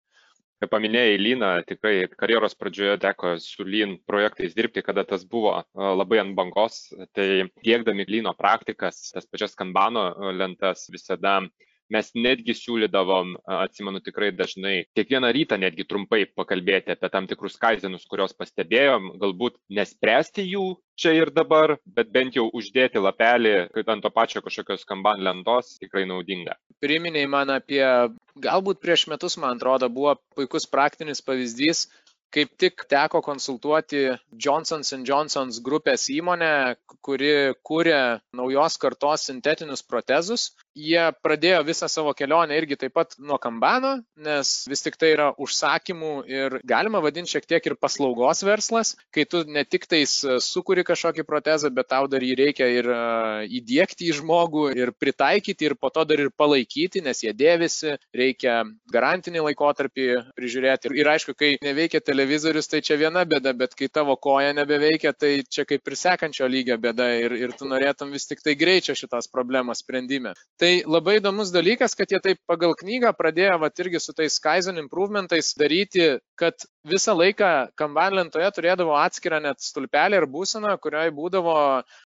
Paminėjai 0.68 1.16
Lyną, 1.16 1.51
tikrai 1.64 1.94
karjeros 2.20 2.53
pradžioje 2.61 2.99
teko 3.01 3.33
su 3.40 3.64
Lyn 3.64 3.94
projektais 4.05 4.53
dirbti, 4.57 4.83
kada 4.85 5.07
tas 5.09 5.25
buvo 5.25 5.55
labai 5.73 6.20
ant 6.20 6.37
bangos, 6.37 6.83
tai 7.16 7.49
tiekdami 7.64 8.05
Lyno 8.09 8.35
praktikas, 8.37 9.07
tas 9.14 9.25
pačias 9.31 9.57
kanbano 9.57 10.05
lentas 10.37 10.85
visada 10.92 11.38
mes 11.90 12.11
netgi 12.14 12.55
siūlydavom, 12.55 13.35
atsimenu 13.51 14.01
tikrai 14.05 14.31
dažnai, 14.37 14.85
kiekvieną 14.96 15.33
rytą 15.35 15.59
netgi 15.61 15.87
trumpai 15.90 16.23
pakalbėti 16.38 16.94
apie 16.94 17.11
tam 17.12 17.27
tikrus 17.31 17.59
kaizenus, 17.61 18.07
kuriuos 18.11 18.37
pastebėjom, 18.38 19.14
galbūt 19.23 19.59
nespręsti 19.75 20.46
jų 20.46 20.64
čia 21.01 21.14
ir 21.16 21.33
dabar, 21.35 21.79
bet 21.87 22.12
bent 22.14 22.37
jau 22.37 22.46
uždėti 22.57 23.03
lapelį, 23.03 23.55
ant 23.83 24.05
to 24.05 24.12
pačio 24.14 24.44
kažkokios 24.44 24.87
kamban 24.88 25.23
lentos 25.25 25.75
tikrai 25.81 26.07
naudinga. 26.09 26.59
Priminėjai 26.85 27.31
man 27.31 27.55
apie, 27.57 27.83
galbūt 28.44 28.81
prieš 28.83 29.07
metus, 29.12 29.37
man 29.40 29.59
atrodo, 29.59 29.88
buvo 29.92 30.16
puikus 30.37 30.66
praktinis 30.70 31.22
pavyzdys, 31.24 31.87
kaip 32.35 32.53
tik 32.62 32.85
teko 32.90 33.20
konsultuoti 33.26 34.03
Johnson 34.44 34.85
Johnson 35.07 35.50
grupės 35.66 36.07
įmonę, 36.14 36.76
kuri 37.03 37.33
kūrė 37.66 38.00
naujos 38.38 38.79
kartos 38.83 39.26
sintetinius 39.31 39.83
protezus 39.83 40.50
Jie 40.79 41.03
pradėjo 41.25 41.65
visą 41.67 41.89
savo 41.91 42.13
kelionę 42.15 42.55
irgi 42.55 42.77
taip 42.79 42.95
pat 42.95 43.17
nuo 43.19 43.41
kambano, 43.43 43.97
nes 44.23 44.53
vis 44.71 44.85
tik 44.85 44.95
tai 45.01 45.09
yra 45.17 45.31
užsakymų 45.35 46.11
ir 46.31 46.59
galima 46.69 47.01
vadinti 47.03 47.35
šiek 47.35 47.49
tiek 47.51 47.67
ir 47.67 47.75
paslaugos 47.75 48.45
verslas, 48.47 48.93
kai 49.11 49.25
tu 49.27 49.43
ne 49.51 49.65
tik 49.67 49.89
tais 49.91 50.13
e, 50.23 50.39
sukuri 50.39 50.85
kažkokį 50.87 51.25
protezą, 51.27 51.73
bet 51.75 51.91
tau 51.91 52.07
dar 52.11 52.23
jį 52.23 52.37
reikia 52.39 52.69
ir 52.71 52.87
e, 52.87 53.01
įdėkti 53.59 54.13
į 54.13 54.19
žmogų 54.21 54.69
ir 54.79 54.93
pritaikyti 54.95 55.67
ir 55.67 55.75
po 55.75 55.91
to 55.91 56.05
dar 56.07 56.23
ir 56.23 56.31
palaikyti, 56.31 57.03
nes 57.03 57.25
jie 57.25 57.35
dėvisi, 57.35 57.97
reikia 58.15 58.61
garantinį 58.95 59.43
laikotarpį 59.49 60.09
prižiūrėti. 60.39 60.93
Ir, 60.93 60.97
ir 61.03 61.13
aišku, 61.17 61.35
kai 61.35 61.51
neveikia 61.67 61.99
televizorius, 62.05 62.71
tai 62.71 62.83
čia 62.87 63.01
viena 63.01 63.27
bėda, 63.27 63.57
bet 63.59 63.75
kai 63.75 63.91
tavo 63.91 64.15
koja 64.15 64.55
nebeveikia, 64.55 65.17
tai 65.19 65.41
čia 65.51 65.67
kaip 65.67 65.83
ir 65.91 65.99
sekančio 65.99 66.47
lygio 66.47 66.79
bėda 66.79 67.11
ir, 67.25 67.35
ir 67.43 67.59
tu 67.59 67.67
norėtum 67.67 68.15
vis 68.15 68.31
tik 68.31 68.47
tai 68.47 68.55
greičio 68.55 68.95
šitos 68.95 69.27
problemos 69.35 69.83
sprendime. 69.83 70.39
Tai 70.61 70.83
labai 70.85 71.14
įdomus 71.16 71.49
dalykas, 71.55 71.94
kad 71.96 72.11
jie 72.12 72.18
taip 72.20 72.38
pagal 72.51 72.75
knygą 72.77 73.14
pradėjo, 73.16 73.55
va 73.62 73.70
irgi 73.81 74.01
su 74.05 74.12
tais 74.12 74.35
Kaizen 74.44 74.77
improvementais 74.83 75.55
daryti, 75.57 76.11
kad 76.37 76.66
visą 76.85 77.14
laiką 77.16 77.53
Kanban 77.81 78.18
lentoje 78.18 78.51
turėdavo 78.59 78.92
atskirą 79.01 79.38
net 79.46 79.64
stulpelį 79.64 80.20
ir 80.20 80.29
būseną, 80.35 80.75
kurioje 80.85 81.14
būdavo 81.16 81.57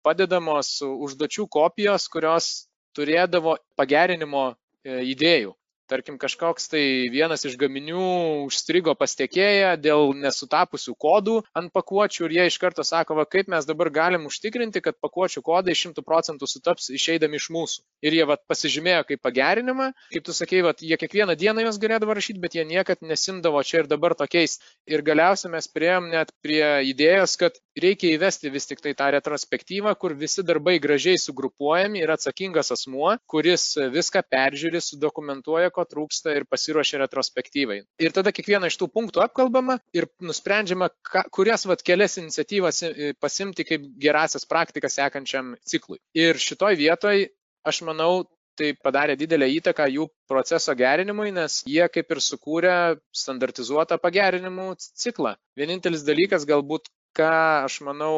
padedamos 0.04 0.74
užduočių 0.84 1.48
kopijos, 1.48 2.10
kurios 2.12 2.52
turėdavo 3.00 3.56
pagerinimo 3.80 4.50
e, 4.52 5.00
idėjų 5.14 5.56
tarkim 5.92 6.18
kažkoks 6.22 6.70
tai 6.72 6.84
vienas 7.12 7.44
iš 7.48 7.58
gaminių 7.60 8.06
užstrigo 8.48 8.94
pas 8.96 9.14
tiekėją 9.20 9.74
dėl 9.82 10.14
nesutapusių 10.22 10.96
kodų 11.06 11.38
ant 11.58 11.72
pakuočių 11.76 12.28
ir 12.28 12.36
jie 12.38 12.46
iš 12.52 12.58
karto 12.64 12.86
sako, 12.88 13.18
va 13.20 13.26
kaip 13.28 13.52
mes 13.52 13.68
dabar 13.68 13.92
galim 13.94 14.28
užtikrinti, 14.30 14.84
kad 14.86 15.00
pakuočių 15.04 15.44
kodai 15.44 15.76
100 15.76 16.06
procentų 16.08 16.48
sutaps 16.48 16.90
išeidami 16.96 17.42
iš 17.42 17.50
mūsų. 17.56 17.84
Ir 18.08 18.16
jie 18.18 18.28
va, 18.30 18.38
pasižymėjo 18.50 19.04
kaip 19.10 19.24
pagerinimą, 19.28 19.92
kaip 20.14 20.28
tu 20.28 20.36
sakei, 20.36 20.64
va, 20.66 20.74
jie 20.80 20.98
kiekvieną 21.02 21.36
dieną 21.40 21.66
juos 21.66 21.80
galėdavo 21.82 22.16
rašyti, 22.18 22.40
bet 22.42 22.56
jie 22.56 22.66
niekad 22.68 23.04
nesimdavo 23.04 23.62
čia 23.68 23.84
ir 23.84 23.92
dabar 23.92 24.16
tokiais. 24.18 24.60
Ir 24.90 25.04
galiausiai 25.06 25.52
mes 25.54 25.68
prieėm 25.72 26.10
net 26.14 26.32
prie 26.46 26.64
idėjos, 26.92 27.36
kad 27.42 27.60
reikia 27.78 28.16
įvesti 28.16 28.52
vis 28.54 28.68
tik 28.70 28.82
tai 28.84 28.96
tą 28.98 29.12
retrospektyvą, 29.16 29.94
kur 30.00 30.16
visi 30.18 30.44
darbai 30.48 30.78
gražiai 30.84 31.20
sugrupuojami 31.22 32.02
ir 32.02 32.16
atsakingas 32.16 32.72
asmuo, 32.76 33.16
kuris 33.32 33.74
viską 33.94 34.24
peržiūri, 34.32 34.82
sudokumentuoja, 34.84 35.72
ko 35.72 35.81
trūksta 35.90 36.36
ir 36.38 36.48
pasiruošia 36.50 37.02
retrospektyvai. 37.04 37.82
Ir 38.04 38.16
tada 38.16 38.34
kiekvieną 38.36 38.72
iš 38.72 38.80
tų 38.82 38.90
punktų 38.94 39.24
apkalbama 39.26 39.80
ir 39.98 40.10
nusprendžiama, 40.24 40.92
ka, 41.06 41.26
kurias 41.34 41.68
vat 41.70 41.84
kelias 41.86 42.18
iniciatyvas 42.22 42.84
pasimti 43.22 43.68
kaip 43.68 43.88
gerasias 44.02 44.48
praktikas 44.50 45.00
sekančiam 45.00 45.56
ciklui. 45.68 46.02
Ir 46.18 46.40
šitoj 46.42 46.78
vietoj, 46.80 47.26
aš 47.68 47.82
manau, 47.88 48.26
tai 48.60 48.74
padarė 48.78 49.16
didelę 49.18 49.48
įtaką 49.58 49.88
jų 49.90 50.08
proceso 50.30 50.74
gerinimui, 50.78 51.32
nes 51.36 51.62
jie 51.68 51.86
kaip 51.94 52.12
ir 52.12 52.22
sukūrė 52.24 52.78
standartizuotą 53.16 53.98
pagerinimų 54.02 54.74
ciklą. 54.80 55.38
Vienintelis 55.58 56.04
dalykas 56.08 56.46
galbūt 56.50 56.92
ką 57.18 57.32
aš 57.66 57.80
manau 57.88 58.16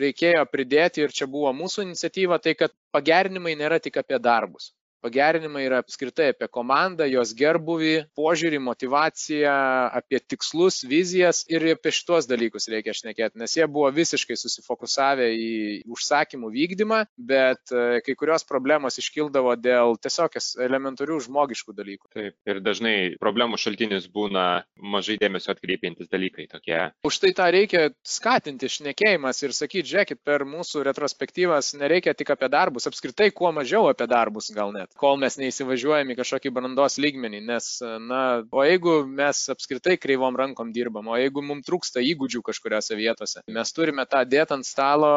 reikėjo 0.00 0.44
pridėti 0.52 1.04
ir 1.04 1.12
čia 1.16 1.28
buvo 1.30 1.52
mūsų 1.56 1.88
iniciatyva, 1.88 2.40
tai 2.40 2.54
kad 2.58 2.72
pagerinimai 2.94 3.56
nėra 3.60 3.80
tik 3.84 3.98
apie 4.00 4.20
darbus. 4.22 4.72
Pagerinimai 5.04 5.66
yra 5.66 5.82
apskritai 5.82 6.30
apie 6.32 6.46
komandą, 6.48 7.04
jos 7.04 7.34
gerbuvį, 7.36 7.92
požiūrį, 8.16 8.60
motivaciją, 8.64 9.52
apie 9.98 10.16
tikslus, 10.32 10.78
vizijas 10.88 11.42
ir 11.52 11.66
apie 11.74 11.92
šitos 11.92 12.24
dalykus 12.30 12.70
reikia 12.72 12.94
šnekėti, 12.96 13.36
nes 13.42 13.52
jie 13.52 13.66
buvo 13.68 13.90
visiškai 13.92 14.38
susifokusavę 14.40 15.26
į 15.36 15.50
užsakymų 15.92 16.48
vykdymą, 16.54 17.02
bet 17.20 17.74
e, 17.74 18.00
kai 18.06 18.14
kurios 18.16 18.46
problemos 18.48 18.96
iškildavo 19.02 19.52
dėl 19.60 19.98
tiesiog 20.00 20.38
elementarių 20.64 21.20
žmogiškų 21.26 21.76
dalykų. 21.76 22.08
Taip, 22.16 22.38
ir 22.48 22.62
dažnai 22.64 22.96
problemų 23.20 23.60
šaltinis 23.60 24.08
būna 24.08 24.64
mažai 24.80 25.18
dėmesio 25.20 25.52
atkreipiantis 25.52 26.08
dalykai 26.08 26.48
tokie. 26.48 26.80
Už 27.04 27.20
tai 27.20 27.34
tą 27.36 27.50
reikia 27.52 27.90
skatinti 28.00 28.72
šnekėjimas 28.78 29.44
ir 29.44 29.52
sakyti, 29.52 29.90
žiūrėkit, 29.92 30.22
per 30.24 30.48
mūsų 30.48 30.88
retrospektyvas 30.88 31.74
nereikia 31.76 32.16
tik 32.16 32.32
apie 32.32 32.48
darbus, 32.48 32.88
apskritai 32.88 33.28
kuo 33.36 33.52
mažiau 33.52 33.92
apie 33.92 34.08
darbus 34.08 34.48
gal 34.54 34.72
net 34.72 34.93
kol 34.98 35.18
mes 35.20 35.36
neįsivažiuojam 35.40 36.12
į 36.12 36.16
kažkokį 36.20 36.52
brandos 36.54 36.98
lygmenį, 37.02 37.40
nes, 37.48 37.70
na, 38.08 38.20
o 38.54 38.66
jeigu 38.66 39.00
mes 39.08 39.40
apskritai 39.54 39.96
kreivom 40.00 40.38
rankom 40.38 40.70
dirbam, 40.74 41.10
o 41.10 41.18
jeigu 41.18 41.42
mums 41.44 41.66
trūksta 41.66 42.04
įgūdžių 42.04 42.44
kažkuriuose 42.46 42.98
vietose, 42.98 43.42
mes 43.58 43.74
turime 43.74 44.06
tą 44.10 44.22
dėti 44.28 44.58
ant 44.58 44.68
stalo 44.68 45.10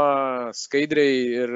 skaidriai 0.58 1.22
ir 1.44 1.56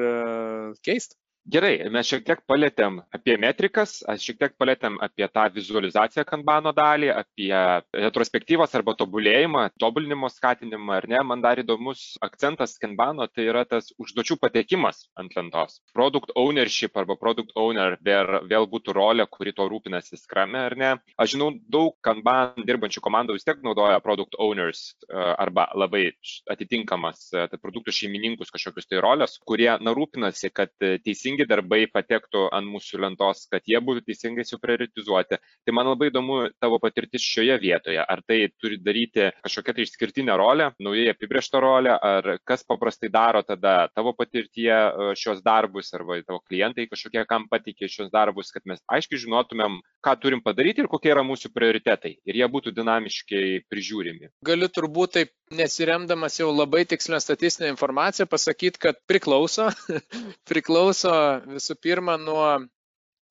keisti. 0.85 1.17
Gerai, 1.49 1.89
mes 1.89 2.05
šiek 2.05 2.21
tiek 2.21 2.41
palėtėm 2.45 2.99
apie 3.09 3.33
metrikas, 3.41 3.95
šiek 4.21 4.37
tiek 4.37 4.53
palėtėm 4.61 4.99
apie 5.01 5.25
tą 5.25 5.47
vizualizaciją 5.51 6.21
kanbano 6.29 6.69
dalį, 6.77 7.09
apie 7.17 7.49
retrospektyvos 7.97 8.75
arba 8.77 8.93
tobulėjimą, 8.99 9.63
tobulinimo 9.81 10.29
skatinimą, 10.29 10.99
ar 10.99 11.07
ne, 11.09 11.21
man 11.25 11.41
dar 11.41 11.57
įdomus 11.59 12.19
akcentas 12.21 12.77
kanbano, 12.77 13.25
tai 13.25 13.47
yra 13.49 13.63
tas 13.65 13.89
užduočių 13.97 14.37
patekimas 14.37 15.07
ant 15.17 15.33
lentos. 15.35 15.79
Product 15.97 16.29
ownership 16.37 16.95
arba 17.01 17.17
product 17.17 17.51
owner 17.57 17.97
vėl, 18.05 18.45
vėl 18.45 18.69
būtų 18.69 18.95
rolė, 18.95 19.25
kuri 19.25 19.55
to 19.57 19.65
rūpinasi 19.65 20.21
skrame, 20.21 20.61
ar 20.69 20.77
ne. 20.77 20.93
Aš 21.17 21.33
žinau, 21.33 21.49
daug 21.73 21.97
kanban 22.05 22.63
dirbančių 22.69 23.01
komandų 23.01 23.39
vis 23.39 23.49
tiek 23.49 23.65
naudoja 23.65 23.97
product 24.05 24.37
owners 24.37 24.93
e, 25.09 25.17
arba 25.17 25.67
labai 25.73 26.05
atitinkamas 26.53 27.27
tai 27.33 27.57
produktų 27.57 27.97
šeimininkus 27.97 28.53
kažkokius 28.53 28.87
tai 28.87 29.01
rolės, 29.01 29.39
kurie 29.47 29.71
narūpinasi, 29.81 30.53
kad 30.53 30.71
teisingai 30.77 31.30
teisingi 31.31 31.47
darbai 31.47 31.87
patektų 31.87 32.49
ant 32.51 32.67
mūsų 32.67 32.99
lentos, 33.01 33.47
kad 33.51 33.61
jie 33.65 33.79
būtų 33.79 34.03
teisingai 34.05 34.43
suprioritizuoti. 34.45 35.37
Tai 35.65 35.73
man 35.73 35.87
labai 35.87 36.09
įdomu 36.09 36.51
tavo 36.59 36.79
patirtis 36.79 37.21
šioje 37.21 37.57
vietoje. 37.61 37.99
Ar 38.01 38.21
tai 38.27 38.49
turi 38.59 38.77
daryti 38.77 39.31
kažkokią 39.43 39.75
tai 39.75 39.85
išskirtinę 39.85 40.35
rolę, 40.37 40.71
naujai 40.79 41.11
apibrieštą 41.11 41.61
rolę, 41.61 41.95
ar 41.95 42.37
kas 42.45 42.63
paprastai 42.63 43.09
daro 43.09 43.43
tada 43.43 43.89
tavo 43.95 44.13
patirtyje 44.13 44.71
e, 44.73 45.15
šios 45.15 45.41
darbus, 45.43 45.93
arba 45.93 46.21
tavo 46.25 46.41
klientai 46.47 46.87
kažkokie, 46.91 47.23
kam 47.27 47.47
patikė 47.51 47.89
šios 47.89 48.11
darbus, 48.11 48.51
kad 48.51 48.65
mes 48.65 48.81
aiškiai 48.91 49.21
žinotumėm, 49.25 49.79
ką 50.03 50.15
turim 50.19 50.41
padaryti 50.43 50.83
ir 50.83 50.91
kokie 50.91 51.13
yra 51.13 51.23
mūsų 51.23 51.53
prioritetai. 51.53 52.17
Ir 52.25 52.41
jie 52.41 52.47
būtų 52.51 52.73
dinamiškai 52.75 53.45
prižiūrimi. 53.71 54.31
Galiu 54.45 54.69
turbūt 54.71 55.15
taip 55.19 55.33
nesiremdamas 55.51 56.39
jau 56.39 56.49
labai 56.51 56.85
tikslę 56.89 57.19
statistinę 57.21 57.71
informaciją 57.71 58.27
pasakyti, 58.31 58.79
kad 58.81 58.99
priklauso, 59.07 59.69
priklauso 60.49 61.11
visų 61.49 61.77
pirma 61.81 62.17
nuo 62.21 62.45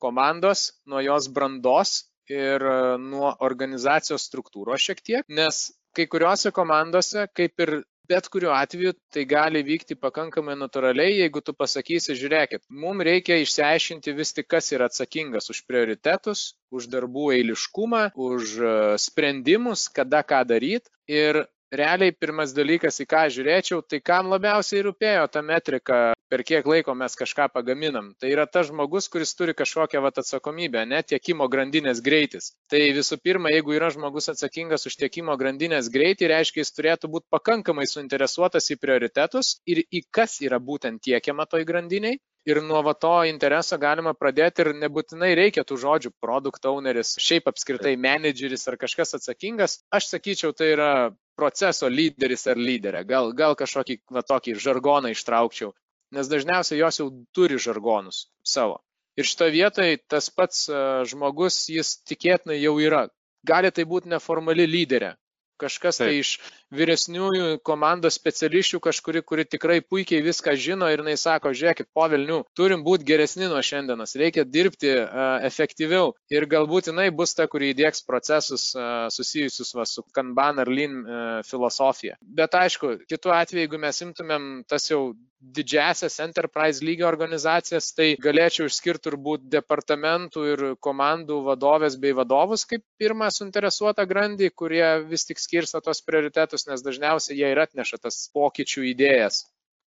komandos, 0.01 0.71
nuo 0.89 1.03
jos 1.05 1.29
brandos 1.29 1.97
ir 2.31 2.65
nuo 3.03 3.35
organizacijos 3.47 4.25
struktūros 4.31 4.87
šiek 4.87 5.03
tiek, 5.05 5.25
nes 5.29 5.69
kai 5.97 6.07
kuriuose 6.11 6.53
komandose, 6.55 7.27
kaip 7.35 7.65
ir 7.67 7.81
bet 8.11 8.27
kuriuo 8.33 8.51
atveju, 8.57 8.95
tai 9.15 9.23
gali 9.31 9.63
vykti 9.67 9.95
pakankamai 9.99 10.57
natūraliai, 10.59 11.21
jeigu 11.21 11.43
tu 11.47 11.55
pasakysi, 11.55 12.17
žiūrėkit, 12.19 12.65
mums 12.83 13.07
reikia 13.07 13.39
išsiaiškinti 13.43 14.15
vis 14.19 14.35
tik, 14.35 14.49
kas 14.51 14.73
yra 14.75 14.89
atsakingas 14.91 15.51
už 15.55 15.63
prioritetus, 15.69 16.43
už 16.75 16.89
darbų 16.91 17.29
eiliškumą, 17.37 18.03
už 18.19 18.57
sprendimus, 19.05 19.87
kada 19.95 20.25
ką 20.27 20.43
daryti. 20.49 20.91
Ir 21.11 21.45
realiai 21.71 22.13
pirmas 22.13 22.55
dalykas, 22.55 23.01
į 23.03 23.07
ką 23.11 23.25
žiūrėčiau, 23.35 23.83
tai 23.87 24.01
kam 24.03 24.31
labiausiai 24.31 24.83
rūpėjo 24.87 25.27
ta 25.33 25.43
metrika, 25.47 25.99
per 26.31 26.43
kiek 26.47 26.67
laiko 26.67 26.95
mes 26.99 27.17
kažką 27.19 27.49
pagaminam. 27.55 28.13
Tai 28.21 28.31
yra 28.33 28.47
tas 28.47 28.69
žmogus, 28.71 29.09
kuris 29.13 29.35
turi 29.39 29.55
kažkokią 29.57 30.03
vat, 30.05 30.19
atsakomybę, 30.23 30.85
ne 30.87 31.03
tiekimo 31.03 31.49
grandinės 31.53 32.03
greitis. 32.07 32.53
Tai 32.71 32.83
visų 32.97 33.21
pirma, 33.23 33.53
jeigu 33.55 33.77
yra 33.79 33.91
žmogus 33.95 34.31
atsakingas 34.35 34.87
už 34.91 34.99
tiekimo 35.05 35.37
grandinės 35.41 35.91
greitį, 35.93 36.31
reiškia, 36.35 36.65
jis 36.65 36.75
turėtų 36.77 37.13
būti 37.15 37.31
pakankamai 37.35 37.87
suinteresuotas 37.91 38.71
į 38.75 38.81
prioritetus 38.83 39.59
ir 39.67 39.85
į 39.91 40.05
kas 40.11 40.41
yra 40.45 40.59
būtent 40.63 41.03
tiekiama 41.07 41.47
toj 41.51 41.67
grandiniai 41.69 42.21
ir 42.49 42.63
nuo 42.65 42.81
va 42.83 42.95
to 42.97 43.13
intereso 43.29 43.79
galima 43.81 44.13
pradėti 44.17 44.65
ir 44.65 44.73
nebūtinai 44.81 45.31
reikia 45.39 45.65
tų 45.67 45.79
žodžių 45.85 46.13
produkt 46.23 46.67
owneris, 46.67 47.15
šiaip 47.21 47.49
apskritai 47.51 47.97
manageris 48.01 48.67
ar 48.71 48.79
kažkas 48.81 49.17
atsakingas. 49.19 49.81
Aš 49.93 50.11
sakyčiau, 50.15 50.55
tai 50.57 50.73
yra 50.75 50.91
proceso 51.37 51.89
lyderis 51.89 52.47
ar 52.51 52.61
lyderė. 52.61 53.05
Gal, 53.09 53.33
gal 53.37 53.57
kažkokį 53.59 54.01
va, 54.17 54.25
tokį 54.27 54.57
žargoną 54.61 55.13
ištraukčiau, 55.15 55.75
nes 56.17 56.31
dažniausiai 56.31 56.81
jos 56.81 57.03
jau 57.03 57.09
turi 57.37 57.61
žargonus 57.61 58.29
savo. 58.45 58.81
Ir 59.19 59.29
šitoje 59.29 59.53
vietoje 59.53 59.99
tas 60.09 60.31
pats 60.33 60.69
žmogus, 61.11 61.67
jis 61.69 61.99
tikėtinai 62.09 62.61
jau 62.61 62.77
yra. 62.81 63.09
Gali 63.47 63.71
tai 63.73 63.85
būti 63.89 64.13
neformali 64.13 64.67
lyderė, 64.69 65.15
kažkas 65.61 66.01
tai 66.01 66.21
iš 66.21 66.37
vyresniųjų 66.75 67.61
komandos 67.67 68.17
specialistų 68.19 68.81
kažkuri, 68.85 69.23
kuri 69.27 69.47
tikrai 69.49 69.81
puikiai 69.83 70.23
viską 70.25 70.55
žino 70.59 70.89
ir 70.91 71.03
jinai 71.03 71.17
sako, 71.21 71.53
žiūrėkit, 71.57 71.91
po 71.95 72.07
Vilnių, 72.11 72.41
turim 72.57 72.85
būti 72.87 73.07
geresni 73.09 73.49
nuo 73.51 73.63
šiandienos, 73.65 74.17
reikia 74.21 74.47
dirbti 74.47 74.93
uh, 75.03 75.41
efektyviau 75.47 76.15
ir 76.33 76.47
galbūt 76.51 76.91
jinai 76.91 77.09
bus 77.15 77.35
ta, 77.39 77.49
kuri 77.51 77.73
įdėks 77.75 78.05
procesus 78.07 78.71
uh, 78.77 79.09
susijusius 79.13 79.75
va, 79.77 79.87
su 79.89 80.05
Kanban 80.15 80.63
ar 80.63 80.71
Lean 80.71 81.01
uh, 81.01 81.33
filosofija. 81.47 82.19
Bet 82.21 82.55
aišku, 82.59 83.01
kitu 83.11 83.35
atveju, 83.35 83.65
jeigu 83.67 83.83
mes 83.83 84.05
imtumėm 84.07 84.49
tas 84.71 84.91
jau 84.91 85.11
didžiasias 85.41 86.19
enterprise 86.21 86.85
lygio 86.85 87.07
organizacijas, 87.09 87.91
tai 87.97 88.13
galėčiau 88.21 88.69
išskirti 88.69 89.07
turbūt 89.09 89.47
departamentų 89.53 90.43
ir 90.53 90.65
komandų 90.85 91.39
vadovės 91.47 91.97
bei 92.01 92.13
vadovus 92.17 92.67
kaip 92.69 92.85
pirmą 93.01 93.31
suinteresuotą 93.33 94.05
grandį, 94.11 94.51
kurie 94.53 94.85
vis 95.09 95.25
tik 95.29 95.41
skirsta 95.41 95.81
tos 95.85 96.03
prioritetus 96.05 96.60
pokyčius, 96.61 96.67
nes 96.69 96.83
dažniausiai 96.83 97.39
jie 97.39 97.51
ir 97.53 97.59
atneša 97.59 97.99
tas 97.99 98.31
pokyčių 98.35 98.85
idėjas. 98.95 99.47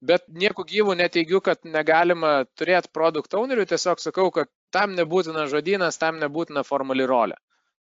Bet 0.03 0.24
nieko 0.29 0.64
gyvų 0.64 0.96
neteigiu, 0.96 1.40
kad 1.40 1.64
negalima 1.64 2.44
turėti 2.59 2.90
produkt 2.92 3.35
ownerių, 3.35 3.66
tiesiog 3.66 4.00
sakau, 4.00 4.31
kad 4.31 4.48
tam 4.70 4.94
nebūtina 4.94 5.46
žodynas, 5.48 5.98
tam 5.98 6.18
nebūtina 6.18 6.64
formali 6.64 7.07
rolė. 7.07 7.37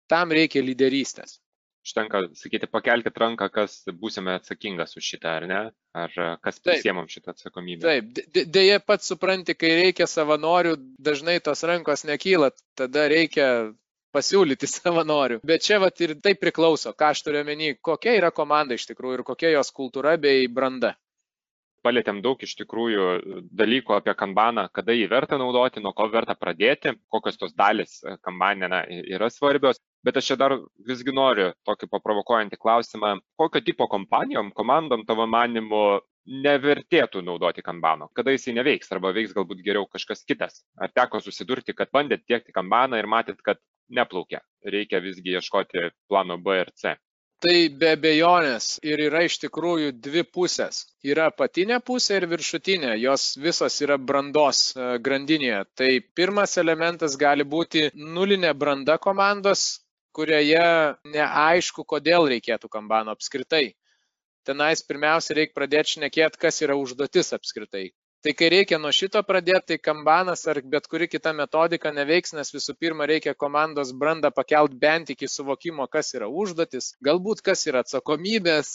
Tam 0.07 0.31
reikia 0.31 0.61
lyderystės. 0.61 1.41
Užtenka 1.85 2.23
sakyti, 2.33 2.67
pakelkite 2.67 3.19
ranką, 3.19 3.49
kas 3.51 3.83
būsime 3.93 4.39
atsakingas 4.39 4.95
už 4.97 5.03
šitą, 5.03 5.35
ar 5.37 5.45
ne? 5.45 5.59
Ar 5.93 6.37
kas 6.41 6.59
prisiemam 6.59 7.05
šitą 7.07 7.35
atsakomybę. 7.35 7.83
Taip, 7.85 8.23
dėje 8.33 8.79
pats 8.81 9.11
supranti, 9.11 9.53
kai 9.53 9.75
reikia 9.83 10.07
savanorių, 10.07 10.77
dažnai 10.97 11.37
tos 11.45 11.61
rankos 11.63 12.05
nekyla, 12.07 12.51
tada 12.79 13.05
reikia 13.11 13.75
pasiūlyti 14.15 14.69
savanorių. 14.77 15.41
Bet 15.47 15.65
čia 15.67 15.79
vat 15.83 15.99
ir 16.03 16.17
tai 16.23 16.35
priklauso, 16.39 16.93
ką 16.97 17.13
aš 17.13 17.25
turiu 17.27 17.45
menį, 17.47 17.75
kokia 17.85 18.15
yra 18.19 18.31
komanda 18.35 18.77
iš 18.77 18.87
tikrųjų 18.91 19.19
ir 19.19 19.25
kokia 19.27 19.55
jos 19.57 19.73
kultūra 19.75 20.15
bei 20.21 20.47
branda. 20.47 20.95
Palėtėm 21.85 22.23
daug 22.25 22.39
iš 22.41 22.55
tikrųjų 22.57 23.03
dalykų 23.53 23.93
apie 23.93 24.15
kanbaną, 24.17 24.63
kada 24.73 24.95
jį 24.95 25.05
verta 25.11 25.37
naudoti, 25.37 25.83
nuo 25.85 25.91
ko 25.93 26.07
verta 26.09 26.33
pradėti, 26.33 26.95
kokios 27.13 27.37
tos 27.37 27.53
dalis 27.53 27.99
kambanė 28.25 28.69
na, 28.71 28.79
yra 28.89 29.29
svarbios. 29.29 29.77
Bet 30.05 30.17
aš 30.17 30.31
čia 30.31 30.39
dar 30.41 30.55
visgi 30.87 31.13
noriu 31.13 31.51
tokį 31.69 31.91
paprovokuojantį 31.91 32.57
klausimą, 32.57 33.13
kokio 33.37 33.61
tipo 33.65 33.85
kompanijom, 33.91 34.49
komandom 34.57 35.05
tavo 35.05 35.29
manimu 35.29 35.83
nevertėtų 36.25 37.21
naudoti 37.21 37.61
kanbano, 37.65 38.09
kada 38.17 38.33
jisai 38.33 38.55
neveiks 38.57 38.89
arba 38.93 39.11
veiks 39.13 39.33
galbūt 39.37 39.61
geriau 39.65 39.85
kažkas 39.85 40.25
kitas. 40.25 40.63
Ar 40.81 40.89
teko 40.89 41.21
susidurti, 41.21 41.77
kad 41.77 41.93
bandėt 41.93 42.25
tiekti 42.25 42.53
kanbaną 42.55 42.97
ir 42.97 43.09
matėt, 43.09 43.41
kad 43.45 43.61
neplaukia. 43.89 44.41
Reikia 44.65 45.01
visgi 45.03 45.35
ieškoti 45.37 45.89
plano 46.09 46.37
B 46.41 46.61
ir 46.63 46.71
C. 46.75 46.95
Tai 47.43 47.55
be 47.77 47.91
bejonės 47.99 48.67
ir 48.89 49.01
yra 49.05 49.25
iš 49.27 49.35
tikrųjų 49.43 49.91
dvi 50.01 50.23
pusės. 50.37 50.85
Yra 51.05 51.27
apatinė 51.29 51.81
pusė 51.83 52.21
ir 52.21 52.25
viršutinė, 52.31 52.93
jos 52.97 53.25
visos 53.37 53.75
yra 53.85 53.97
brandos 53.99 54.61
e, 54.71 54.85
grandinėje. 55.07 55.59
Tai 55.77 55.89
pirmas 56.17 56.55
elementas 56.57 57.17
gali 57.19 57.43
būti 57.43 57.89
nulinė 57.93 58.53
branda 58.55 58.95
komandos, 59.03 59.65
kurioje 60.15 60.63
neaišku, 61.11 61.83
kodėl 61.83 62.29
reikėtų 62.31 62.71
kambano 62.71 63.13
apskritai. 63.13 63.67
Tenais 64.47 64.81
pirmiausia 64.87 65.35
reikia 65.35 65.57
pradėti 65.59 65.97
šnekėti, 65.97 66.39
kas 66.39 66.61
yra 66.63 66.79
užduotis 66.79 67.33
apskritai, 67.35 67.89
Tai 68.25 68.31
kai 68.33 68.47
reikia 68.49 68.79
nuo 68.81 68.89
šito 68.89 69.19
pradėti, 69.21 69.67
tai 69.69 69.75
kambanas 69.85 70.47
ar 70.49 70.57
bet 70.73 70.87
kuri 70.89 71.05
kita 71.05 71.29
metodika 71.37 71.91
neveiks, 71.93 72.31
nes 72.33 72.49
visų 72.55 72.73
pirma 72.81 73.05
reikia 73.05 73.35
komandos 73.37 73.91
brandą 74.03 74.31
pakelt 74.33 74.71
bent 74.81 75.11
iki 75.13 75.27
suvokimo, 75.29 75.85
kas 75.93 76.07
yra 76.17 76.25
užduotis, 76.25 76.87
galbūt 77.05 77.43
kas 77.45 77.61
yra 77.69 77.83
atsakomybės, 77.85 78.71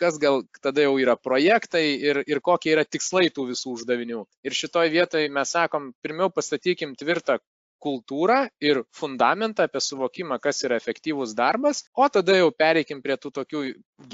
kas 0.00 0.16
gal 0.22 0.40
tada 0.64 0.86
jau 0.86 0.94
yra 1.02 1.18
projektai 1.20 1.82
ir, 2.00 2.22
ir 2.24 2.40
kokie 2.48 2.72
yra 2.72 2.86
tikslai 2.88 3.26
tų 3.28 3.44
visų 3.50 3.74
uždavinių. 3.74 4.22
Ir 4.48 4.56
šitoje 4.56 4.94
vietoje 4.94 5.28
mes 5.36 5.52
sakom, 5.52 5.90
pirmiau 6.00 6.30
pastatykim 6.32 6.94
tvirtą 6.96 7.36
kultūrą 7.84 8.38
ir 8.64 8.80
fundamentą 9.02 9.66
apie 9.68 9.82
suvokimą, 9.84 10.40
kas 10.40 10.64
yra 10.64 10.80
efektyvus 10.80 11.36
darbas, 11.36 11.84
o 11.92 12.08
tada 12.08 12.38
jau 12.40 12.48
pereikim 12.56 13.04
prie 13.04 13.20
tų 13.20 13.34
tokių 13.42 13.66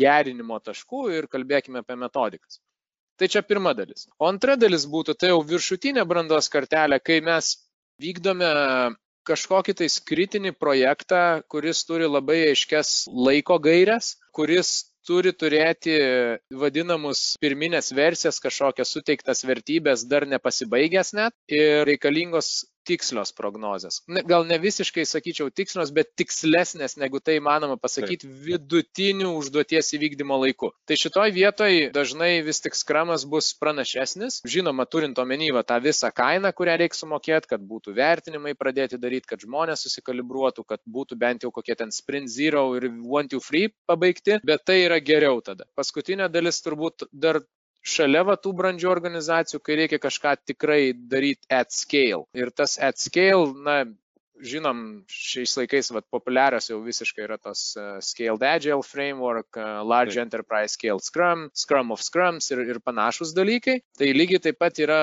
gerinimo 0.03 0.59
taškų 0.59 1.05
ir 1.21 1.31
kalbėkime 1.31 1.85
apie 1.85 1.99
metodikas. 2.03 2.59
Tai 3.21 3.29
čia 3.29 3.43
pirma 3.45 3.75
dalis. 3.77 4.07
O 4.17 4.25
antra 4.31 4.57
dalis 4.57 4.87
būtų 4.89 5.15
tai 5.21 5.29
jau 5.35 5.43
viršutinė 5.45 6.07
brandos 6.09 6.49
kartelė, 6.49 6.97
kai 7.05 7.19
mes 7.25 7.53
vykdome 8.01 8.49
kažkokį 9.29 9.75
tais 9.83 9.99
kritinį 10.09 10.55
projektą, 10.57 11.43
kuris 11.53 11.85
turi 11.85 12.09
labai 12.09 12.39
aiškias 12.49 13.11
laiko 13.13 13.59
gairias, 13.61 14.15
kuris 14.33 14.71
turi 15.07 15.33
turėti 15.37 15.99
vadinamus 16.63 17.35
pirminės 17.43 17.93
versijas, 17.97 18.41
kažkokias 18.41 18.93
suteiktas 18.97 19.45
vertybės 19.49 20.07
dar 20.09 20.27
nepasibaigęs 20.29 21.13
net 21.19 21.37
ir 21.49 21.85
reikalingos 21.89 22.70
tikslios 22.87 23.33
prognozės. 23.37 24.01
Gal 24.29 24.47
ne 24.49 24.59
visiškai 24.61 25.05
sakyčiau 25.09 25.51
tikslios, 25.55 25.93
bet 25.95 26.13
tikslesnės, 26.19 26.97
negu 27.01 27.21
tai 27.23 27.39
manoma 27.45 27.77
pasakyti 27.81 28.27
Taip. 28.27 28.39
vidutinių 28.47 29.33
užduoties 29.39 29.93
įvykdymo 29.99 30.41
laiku. 30.45 30.73
Tai 30.89 30.99
šitoj 31.01 31.35
vietoj 31.37 31.79
dažnai 31.95 32.31
vis 32.47 32.63
tik 32.65 32.79
skramas 32.79 33.27
bus 33.29 33.53
pranašesnis, 33.61 34.41
žinoma, 34.49 34.87
turint 34.91 35.19
omeny 35.23 35.51
va, 35.55 35.65
tą 35.67 35.81
visą 35.85 36.11
kainą, 36.15 36.53
kurią 36.57 36.79
reikia 36.81 37.01
sumokėti, 37.03 37.53
kad 37.55 37.65
būtų 37.67 37.95
vertinimai 37.97 38.57
pradėti 38.59 39.01
daryti, 39.01 39.29
kad 39.31 39.45
žmonės 39.45 39.87
susikalibruotų, 39.87 40.67
kad 40.69 40.83
būtų 40.89 41.19
bent 41.21 41.47
jau 41.47 41.53
kokie 41.55 41.77
ten 41.79 41.95
sprint 41.95 42.31
zero 42.33 42.67
ir 42.79 42.91
one 42.91 43.29
two 43.31 43.41
free 43.45 43.71
pabaigti, 43.89 44.41
bet 44.47 44.67
tai 44.67 44.83
yra 44.87 45.01
geriau 45.05 45.41
tada. 45.45 45.69
Paskutinė 45.79 46.31
dalis 46.33 46.61
turbūt 46.65 47.09
dar 47.13 47.43
šalia 47.81 48.25
va 48.29 48.37
tų 48.37 48.53
brandžių 48.59 48.91
organizacijų, 48.91 49.63
kai 49.65 49.81
reikia 49.85 50.01
kažką 50.03 50.37
tikrai 50.53 50.93
daryti 50.95 51.49
at 51.51 51.73
scale. 51.75 52.27
Ir 52.37 52.53
tas 52.55 52.77
at 52.79 53.01
scale, 53.01 53.51
na, 53.65 53.83
žinom, 54.41 55.03
šiais 55.11 55.55
laikais 55.59 55.91
vat, 55.95 56.07
populiarios 56.13 56.71
jau 56.71 56.81
visiškai 56.85 57.25
yra 57.27 57.39
tos 57.41 57.75
uh, 57.79 57.99
Scaled 58.05 58.43
Agile 58.47 58.85
Framework, 58.87 59.49
uh, 59.57 59.81
Large 59.85 60.17
taip. 60.17 60.25
Enterprise 60.27 60.77
Scaled 60.77 61.05
Scrum, 61.05 61.49
Scrum 61.55 61.93
of 61.93 62.05
Scrums 62.05 62.51
ir, 62.55 62.65
ir 62.69 62.81
panašus 62.85 63.35
dalykai. 63.37 63.81
Tai 63.99 64.13
lygiai 64.17 64.43
taip 64.49 64.61
pat 64.61 64.81
yra 64.81 65.03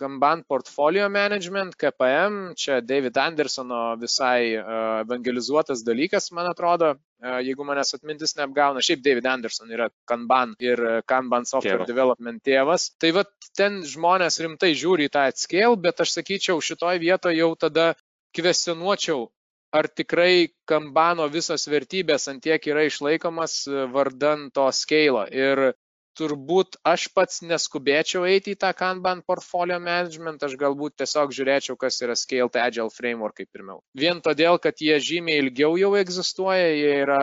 Kanban 0.00 0.42
Portfolio 0.48 1.08
Management, 1.12 1.76
KPM, 1.76 2.38
čia 2.56 2.80
David 2.80 3.18
Andersono 3.20 3.80
visai 4.00 4.54
uh, 4.56 5.02
evangelizuotas 5.04 5.82
dalykas, 5.84 6.30
man 6.36 6.48
atrodo, 6.48 6.94
uh, 6.96 7.38
jeigu 7.44 7.66
manęs 7.68 7.92
atmintis 7.98 8.32
neapgauna. 8.38 8.80
Šiaip 8.84 9.02
David 9.04 9.28
Anderson 9.28 9.74
yra 9.76 9.90
Kanban 10.08 10.54
ir 10.64 10.80
Kanban 11.04 11.44
Software 11.44 11.82
Tėva. 11.82 11.90
Development 11.92 12.40
tėvas. 12.46 12.88
Tai 12.96 13.10
va 13.18 13.26
ten 13.56 13.82
žmonės 13.84 14.40
rimtai 14.40 14.72
žiūri 14.72 15.10
į 15.10 15.12
tą 15.18 15.26
atskėl, 15.34 15.76
bet 15.76 16.00
aš 16.00 16.16
sakyčiau, 16.16 16.64
šitoj 16.64 17.02
vietoje 17.04 17.42
jau 17.42 17.52
tada 17.60 17.92
kvestionuočiau, 18.36 19.28
ar 19.76 19.88
tikrai 19.88 20.50
kambano 20.66 21.28
visos 21.30 21.66
vertybės 21.70 22.28
antiek 22.32 22.66
yra 22.72 22.86
išlaikomas 22.88 23.62
vardan 23.92 24.48
to 24.54 24.66
skeilo. 24.74 25.26
Ir 25.28 25.72
turbūt 26.18 26.78
aš 26.86 27.06
pats 27.14 27.40
neskubėčiau 27.44 28.24
eiti 28.28 28.54
į 28.54 28.58
tą 28.60 28.70
Kanban 28.76 29.22
portfolio 29.26 29.78
management, 29.82 30.42
aš 30.46 30.56
galbūt 30.60 30.96
tiesiog 31.00 31.34
žiūrėčiau, 31.36 31.76
kas 31.80 32.00
yra 32.04 32.16
Scaled 32.18 32.58
Agile 32.60 32.92
Framework 32.94 33.38
kaip 33.40 33.50
pirmiau. 33.54 33.80
Vien 33.96 34.22
todėl, 34.24 34.58
kad 34.62 34.80
jie 34.82 34.98
žymiai 35.02 35.44
ilgiau 35.44 35.76
jau 35.80 35.92
egzistuoja, 36.00 36.68
jie 36.74 36.92
yra 37.04 37.20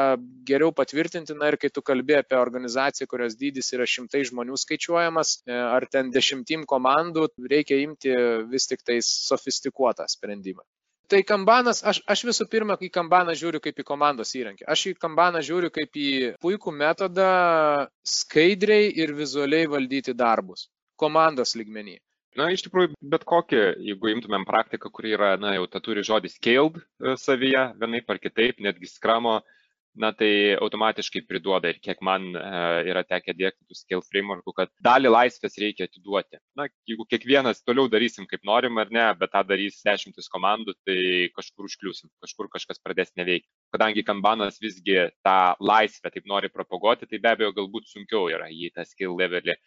geriau 0.48 0.74
patvirtinti, 0.76 1.36
na 1.38 1.52
ir 1.52 1.60
kai 1.62 1.72
tu 1.74 1.84
kalbė 1.86 2.22
apie 2.22 2.40
organizaciją, 2.40 3.10
kurios 3.12 3.38
dydis 3.40 3.74
yra 3.76 3.88
šimtai 3.90 4.24
žmonių 4.30 4.58
skaičiuojamas, 4.64 5.38
e, 5.46 5.58
ar 5.58 5.88
ten 5.92 6.12
dešimtim 6.14 6.66
komandų, 6.70 7.30
reikia 7.52 7.82
imti 7.84 8.16
vis 8.52 8.70
tik 8.72 8.84
tais 8.88 9.10
sofistikuotą 9.28 10.08
sprendimą. 10.12 10.64
Tai 11.08 11.22
kambanas, 11.24 11.80
aš, 11.88 12.02
aš 12.04 12.24
visų 12.28 12.46
pirma 12.52 12.76
į 12.84 12.90
kambaną 12.92 13.32
žiūriu 13.40 13.62
kaip 13.64 13.78
į 13.80 13.86
komandos 13.88 14.34
įrankį. 14.36 14.66
Aš 14.68 14.90
į 14.92 14.98
kambaną 15.00 15.40
žiūriu 15.50 15.70
kaip 15.72 15.96
į 15.96 16.10
puikų 16.44 16.74
metodą 16.76 17.30
skaidriai 18.04 18.90
ir 18.92 19.16
vizualiai 19.16 19.70
valdyti 19.72 20.16
darbus 20.18 20.68
komandos 21.00 21.56
lygmenį. 21.56 22.00
Na, 22.38 22.52
iš 22.54 22.68
tikrųjų, 22.68 22.92
bet 23.14 23.24
kokį, 23.26 23.62
jeigu 23.88 24.12
imtumėm 24.12 24.44
praktiką, 24.46 24.92
kuri 24.94 25.16
yra, 25.16 25.32
na, 25.42 25.56
jau 25.56 25.66
ta 25.72 25.80
turi 25.82 26.04
žodį 26.06 26.30
scaled 26.36 26.76
e, 26.78 27.16
savyje, 27.18 27.64
vienaip 27.82 28.12
ar 28.14 28.20
kitaip, 28.22 28.60
netgi 28.62 28.90
skramo 28.92 29.40
na 30.00 30.12
tai 30.16 30.56
automatiškai 30.62 31.24
priduoda 31.28 31.72
ir 31.72 31.80
kiek 31.84 32.02
man 32.06 32.30
e, 32.38 32.42
yra 32.92 33.04
tekę 33.08 33.34
dėkti 33.38 33.66
tų 33.68 33.78
scale 33.78 34.06
frameworkų, 34.06 34.54
kad 34.60 34.72
dalį 34.84 35.12
laisvės 35.14 35.58
reikia 35.62 35.88
atiduoti. 35.90 36.40
Na, 36.60 36.68
jeigu 36.90 37.08
kiekvienas 37.10 37.64
toliau 37.66 37.90
darysim 37.92 38.28
kaip 38.30 38.46
norim 38.48 38.78
ar 38.82 38.92
ne, 38.94 39.08
bet 39.20 39.34
tą 39.34 39.44
darys 39.50 39.82
dešimtis 39.86 40.30
komandų, 40.34 40.78
tai 40.88 41.00
kažkur 41.38 41.68
užkliusim, 41.70 42.12
kažkur 42.24 42.52
kažkas 42.54 42.82
pradės 42.84 43.14
neveikti. 43.20 43.50
Kadangi 43.74 44.06
kambanas 44.08 44.62
visgi 44.64 45.10
tą 45.26 45.40
laisvę 45.60 46.14
taip 46.14 46.30
nori 46.30 46.54
propaguoti, 46.54 47.10
tai 47.10 47.22
be 47.24 47.34
abejo 47.34 47.54
galbūt 47.58 47.90
sunkiau 47.92 48.30
yra 48.34 48.52
jį 48.54 48.72
tą 48.78 48.86
skill 48.88 49.18
levelį 49.20 49.58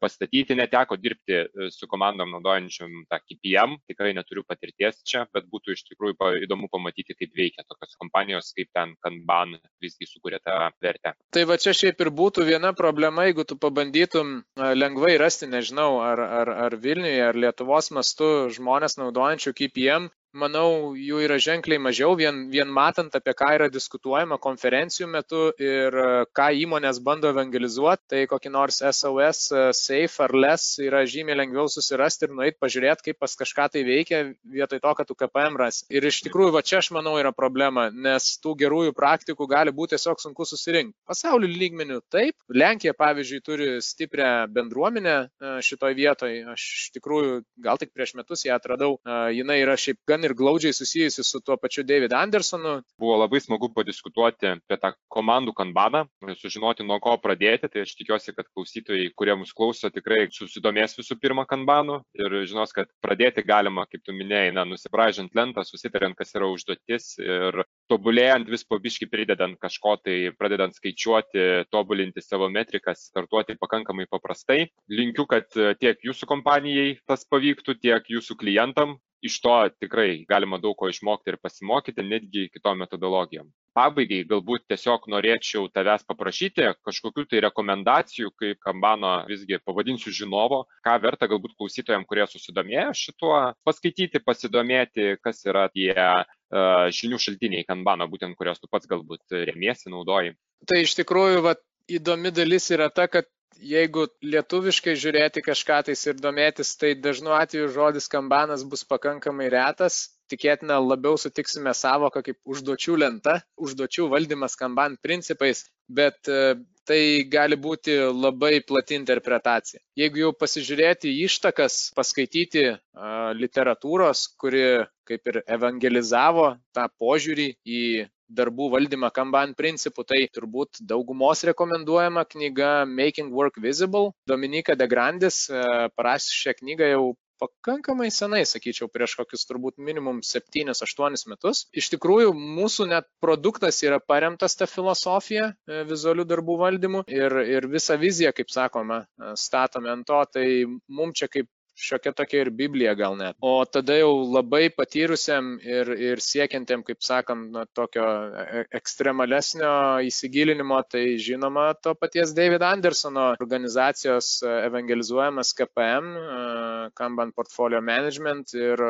pastatyti, 0.00 0.54
neteko 0.54 0.96
dirbti 0.96 1.34
e, 1.34 1.68
su 1.74 1.88
komandom 1.90 2.30
naudojančiam 2.34 2.92
tą 3.10 3.18
KPM, 3.22 3.76
tikrai 3.90 4.12
neturiu 4.16 4.44
patirties 4.46 5.00
čia, 5.06 5.24
bet 5.34 5.48
būtų 5.50 5.74
iš 5.74 5.84
tikrųjų 5.90 6.44
įdomu 6.46 6.68
pamatyti, 6.72 7.16
kaip 7.18 7.34
veikia 7.34 7.66
tokios 7.66 7.96
kompanijos, 8.00 8.52
kaip 8.56 8.70
ten 8.74 8.94
Kanban 9.04 9.56
visgi 9.82 10.06
sukuria 10.08 10.38
tą 10.44 10.56
vertę. 10.82 11.14
Tai 11.34 11.46
va 11.50 11.58
čia 11.58 11.74
šiaip 11.76 12.00
ir 12.04 12.12
būtų 12.14 12.46
viena 12.46 12.74
problema, 12.76 13.26
jeigu 13.28 13.46
tu 13.48 13.58
pabandytum 13.60 14.36
e, 14.40 14.72
lengvai 14.78 15.16
rasti, 15.20 15.50
nežinau, 15.50 15.98
ar, 16.04 16.22
ar, 16.42 16.54
ar 16.68 16.78
Vilniuje, 16.78 17.22
ar 17.28 17.38
Lietuvos 17.46 17.90
mastu 17.94 18.30
žmonės 18.54 18.98
naudojančių 19.00 19.54
KPM, 19.58 20.10
manau, 20.38 20.94
jų 20.98 21.22
yra 21.24 21.38
ženkliai 21.40 21.78
mažiau, 21.82 22.14
vien, 22.18 22.44
vien 22.52 22.70
matant, 22.70 23.14
apie 23.14 23.34
ką 23.36 23.50
yra 23.56 23.68
diskutuojama 23.72 24.38
konferencijų 24.42 25.08
metu 25.10 25.42
ir 25.62 25.94
e, 25.94 26.06
ką 26.34 26.48
įmonės 26.64 27.00
bando 27.04 27.30
evangelizuoti, 27.32 28.02
tai 28.10 28.22
kokį 28.30 28.52
nors 28.54 28.80
SOS, 28.82 29.44
e, 29.54 29.64
Safe 29.78 30.24
ar 30.26 30.34
Less 30.34 30.80
yra 30.82 31.04
žymiai 31.08 31.38
lengviau 31.38 31.68
susirasti 31.70 32.28
ir 32.28 32.34
nueiti 32.34 32.58
pažiūrėti, 32.62 33.08
kaip 33.08 33.20
pas 33.22 33.36
kažką 33.40 33.68
tai 33.74 33.84
veikia, 33.86 34.22
vietoj 34.56 34.82
to, 34.82 34.94
kad 34.98 35.10
tu 35.10 35.16
KPM 35.18 35.58
rasi. 35.60 35.86
Ir 35.94 36.06
iš 36.10 36.22
tikrųjų, 36.26 36.54
va 36.56 36.64
čia 36.66 36.80
aš 36.82 36.90
manau 36.96 37.14
yra 37.20 37.32
problema, 37.34 37.86
nes 37.90 38.34
tų 38.42 38.56
gerųjų 38.64 38.96
praktikų 38.96 39.48
gali 39.50 39.74
būti 39.74 39.94
tiesiog 39.94 40.22
sunku 40.22 40.46
susirinkti. 40.48 40.96
Pasaulio 41.06 41.50
lygmenių 41.50 42.00
taip, 42.10 42.36
Lenkija, 42.50 42.96
pavyzdžiui, 42.98 43.42
turi 43.44 43.70
stiprią 43.84 44.32
bendruomenę 44.54 45.16
e, 45.22 45.54
šitoje 45.64 45.98
vietoje. 45.98 46.42
Aš 46.54 46.66
iš 46.80 46.90
tikrųjų 46.98 47.40
gal 47.62 47.78
tik 47.80 47.94
prieš 47.94 48.16
metus 48.18 48.44
ją 48.46 48.58
atradau. 48.58 48.96
Jinai 49.04 49.60
yra 49.62 49.76
šiaip 49.80 50.00
gan 50.08 50.23
ir 50.24 50.34
glaudžiai 50.36 50.74
susijusi 50.76 51.24
su 51.24 51.40
tuo 51.44 51.56
pačiu 51.60 51.84
David 51.86 52.12
Andersonu. 52.16 52.78
Buvo 53.00 53.18
labai 53.20 53.40
smagu 53.42 53.70
padiskutuoti 53.74 54.50
apie 54.54 54.78
tą 54.80 54.92
komandų 55.12 55.54
kanbaną, 55.56 56.04
sužinoti 56.40 56.86
nuo 56.86 56.98
ko 57.04 57.16
pradėti. 57.22 57.70
Tai 57.70 57.84
aš 57.84 57.94
tikiuosi, 57.98 58.34
kad 58.36 58.48
klausytojai, 58.50 59.10
kurie 59.18 59.36
mus 59.38 59.52
klauso, 59.56 59.90
tikrai 59.92 60.26
susidomės 60.34 60.96
visų 60.98 61.18
pirma 61.22 61.46
kanbanu 61.48 62.00
ir 62.18 62.40
žinos, 62.48 62.74
kad 62.76 62.90
pradėti 63.04 63.44
galima, 63.46 63.86
kaip 63.90 64.04
tu 64.04 64.14
minėjai, 64.16 64.54
na, 64.56 64.66
nusibražant 64.68 65.34
lentą, 65.36 65.64
susitariant, 65.66 66.16
kas 66.18 66.34
yra 66.36 66.48
užduotis 66.52 67.14
ir 67.22 67.62
tobulėjant 67.90 68.48
vis 68.50 68.64
pabiški 68.68 69.08
pridedant 69.12 69.58
kažko, 69.60 69.96
tai 70.04 70.16
pradedant 70.38 70.74
skaičiuoti, 70.76 71.66
tobulinti 71.72 72.24
savo 72.24 72.48
metrikas, 72.52 73.08
startuoti 73.10 73.58
pakankamai 73.60 74.08
paprastai. 74.10 74.68
Linkiu, 74.90 75.28
kad 75.30 75.50
tiek 75.80 76.00
jūsų 76.04 76.28
kompanijai 76.30 76.94
tas 77.08 77.26
pavyktų, 77.28 77.78
tiek 77.82 78.14
jūsų 78.16 78.38
klientam 78.40 78.98
iš 79.24 79.40
to 79.40 79.54
tikrai 79.80 80.24
galima 80.28 80.58
daug 80.60 80.76
ko 80.78 80.90
išmokti 80.92 81.32
ir 81.32 81.38
pasimokyti, 81.42 82.04
netgi 82.04 82.48
kitom 82.52 82.82
metodologijom. 82.84 83.48
Pabaigai 83.74 84.20
galbūt 84.30 84.68
tiesiog 84.70 85.08
norėčiau 85.10 85.66
tavęs 85.74 86.04
paprašyti 86.06 86.68
kažkokių 86.86 87.24
tai 87.30 87.40
rekomendacijų, 87.46 88.30
kaip 88.38 88.60
Kambano 88.62 89.14
visgi 89.30 89.58
pavadinsiu 89.64 90.12
žinovo, 90.14 90.60
ką 90.86 90.94
verta 91.02 91.26
galbūt 91.30 91.56
klausytojams, 91.58 92.06
kurie 92.10 92.28
susidomėjo 92.30 92.92
šituo, 93.00 93.34
paskaityti, 93.66 94.22
pasidomėti, 94.22 95.16
kas 95.24 95.42
yra 95.48 95.66
tie 95.74 95.96
uh, 95.96 96.86
žinių 96.94 97.18
šaltiniai 97.26 97.66
Kambano, 97.66 98.06
būtent 98.12 98.38
kurios 98.38 98.62
tu 98.62 98.70
pats 98.70 98.90
galbūt 98.90 99.40
remiesi, 99.50 99.90
naudoji. 99.90 100.36
Tai 100.70 100.84
iš 100.84 100.94
tikrųjų, 101.00 101.42
va, 101.48 101.56
įdomi 101.90 102.30
dalis 102.32 102.70
yra 102.72 102.92
ta, 102.94 103.08
kad 103.10 103.26
jeigu 103.60 104.06
lietuviškai 104.24 104.94
žiūrėti 104.98 105.42
kažką 105.44 105.80
tais 105.88 106.02
ir 106.06 106.18
domėtis, 106.20 106.74
tai 106.80 106.94
dažnu 106.98 107.34
atveju 107.36 107.70
žodis 107.74 108.10
kambanas 108.12 108.64
bus 108.66 108.84
pakankamai 108.88 109.50
retas. 109.52 110.10
Tikėtina 110.32 110.78
labiau 110.80 111.18
sutiksime 111.20 111.74
savoką 111.76 112.22
kaip 112.24 112.38
užduočių 112.48 112.96
lenta, 113.02 113.42
užduočių 113.60 114.08
valdymas 114.08 114.56
kamban 114.56 114.96
principais, 115.04 115.66
bet 115.88 116.30
e, 116.32 116.56
tai 116.88 117.00
gali 117.28 117.58
būti 117.60 117.96
labai 118.08 118.62
plati 118.64 118.96
interpretacija. 118.96 119.82
Jeigu 120.00 120.22
jau 120.22 120.32
pasižiūrėti 120.36 121.12
ištakas, 121.26 121.92
paskaityti 121.96 122.64
uh, 122.72 123.30
literatūros, 123.36 124.26
kuri 124.40 124.64
kaip 125.08 125.32
ir 125.32 125.40
evangelizavo 125.44 126.54
tą 126.76 126.88
požiūrį 127.00 127.48
į 127.64 127.84
darbų 128.28 128.70
valdymą 128.74 129.10
Kanban 129.14 129.54
principų, 129.58 130.06
tai 130.08 130.22
turbūt 130.32 130.80
daugumos 130.80 131.44
rekomenduojama 131.48 132.24
knyga 132.30 132.72
Making 132.88 133.34
Work 133.34 133.60
Visible. 133.62 134.12
Dominika 134.30 134.76
de 134.78 134.88
Grandis 134.90 135.44
e, 135.50 135.62
parašė 135.96 136.40
šią 136.40 136.56
knygą 136.62 136.90
jau 136.94 137.04
pakankamai 137.42 138.10
senai, 138.14 138.42
sakyčiau, 138.46 138.88
prieš 138.92 139.16
kokius 139.18 139.46
turbūt 139.48 139.80
minimum 139.82 140.20
7-8 140.24 141.26
metus. 141.32 141.64
Iš 141.74 141.90
tikrųjų, 141.94 142.32
mūsų 142.34 142.88
net 142.92 143.08
produktas 143.22 143.82
yra 143.86 144.00
paremtas 144.00 144.56
tą 144.58 144.68
filosofiją 144.70 145.50
e, 145.50 145.82
vizualių 145.88 146.26
darbų 146.30 146.58
valdymu 146.62 147.04
ir, 147.10 147.36
ir 147.56 147.68
visą 147.72 147.98
viziją, 148.00 148.32
kaip 148.36 148.52
sakoma, 148.54 149.04
e, 149.04 149.34
statome 149.40 149.92
ant 149.92 150.06
to, 150.08 150.22
tai 150.38 150.46
mums 150.88 151.20
čia 151.20 151.30
kaip 151.32 151.50
šiokia 151.74 152.12
tokia 152.16 152.44
ir 152.44 152.50
Biblija 152.54 152.94
gal 152.98 153.16
net. 153.18 153.36
O 153.42 153.64
tada 153.66 153.96
jau 153.98 154.12
labai 154.22 154.68
patyrusiam 154.74 155.54
ir, 155.60 155.90
ir 155.98 156.22
siekiantiem, 156.22 156.84
kaip 156.86 157.02
sakant, 157.04 157.50
na, 157.54 157.64
tokio 157.76 158.04
e, 158.04 158.64
ekstremalesnio 158.78 159.72
įsigilinimo, 160.08 160.80
tai 160.90 161.04
žinoma 161.22 161.66
to 161.82 161.94
paties 161.98 162.34
David 162.36 162.62
Andersono 162.66 163.32
organizacijos 163.34 164.36
e, 164.42 164.52
evangelizuojamas 164.68 165.54
KPM, 165.58 166.10
e, 166.14 166.90
Kanban 166.98 167.32
Portfolio 167.34 167.80
Management 167.84 168.54
ir 168.54 168.80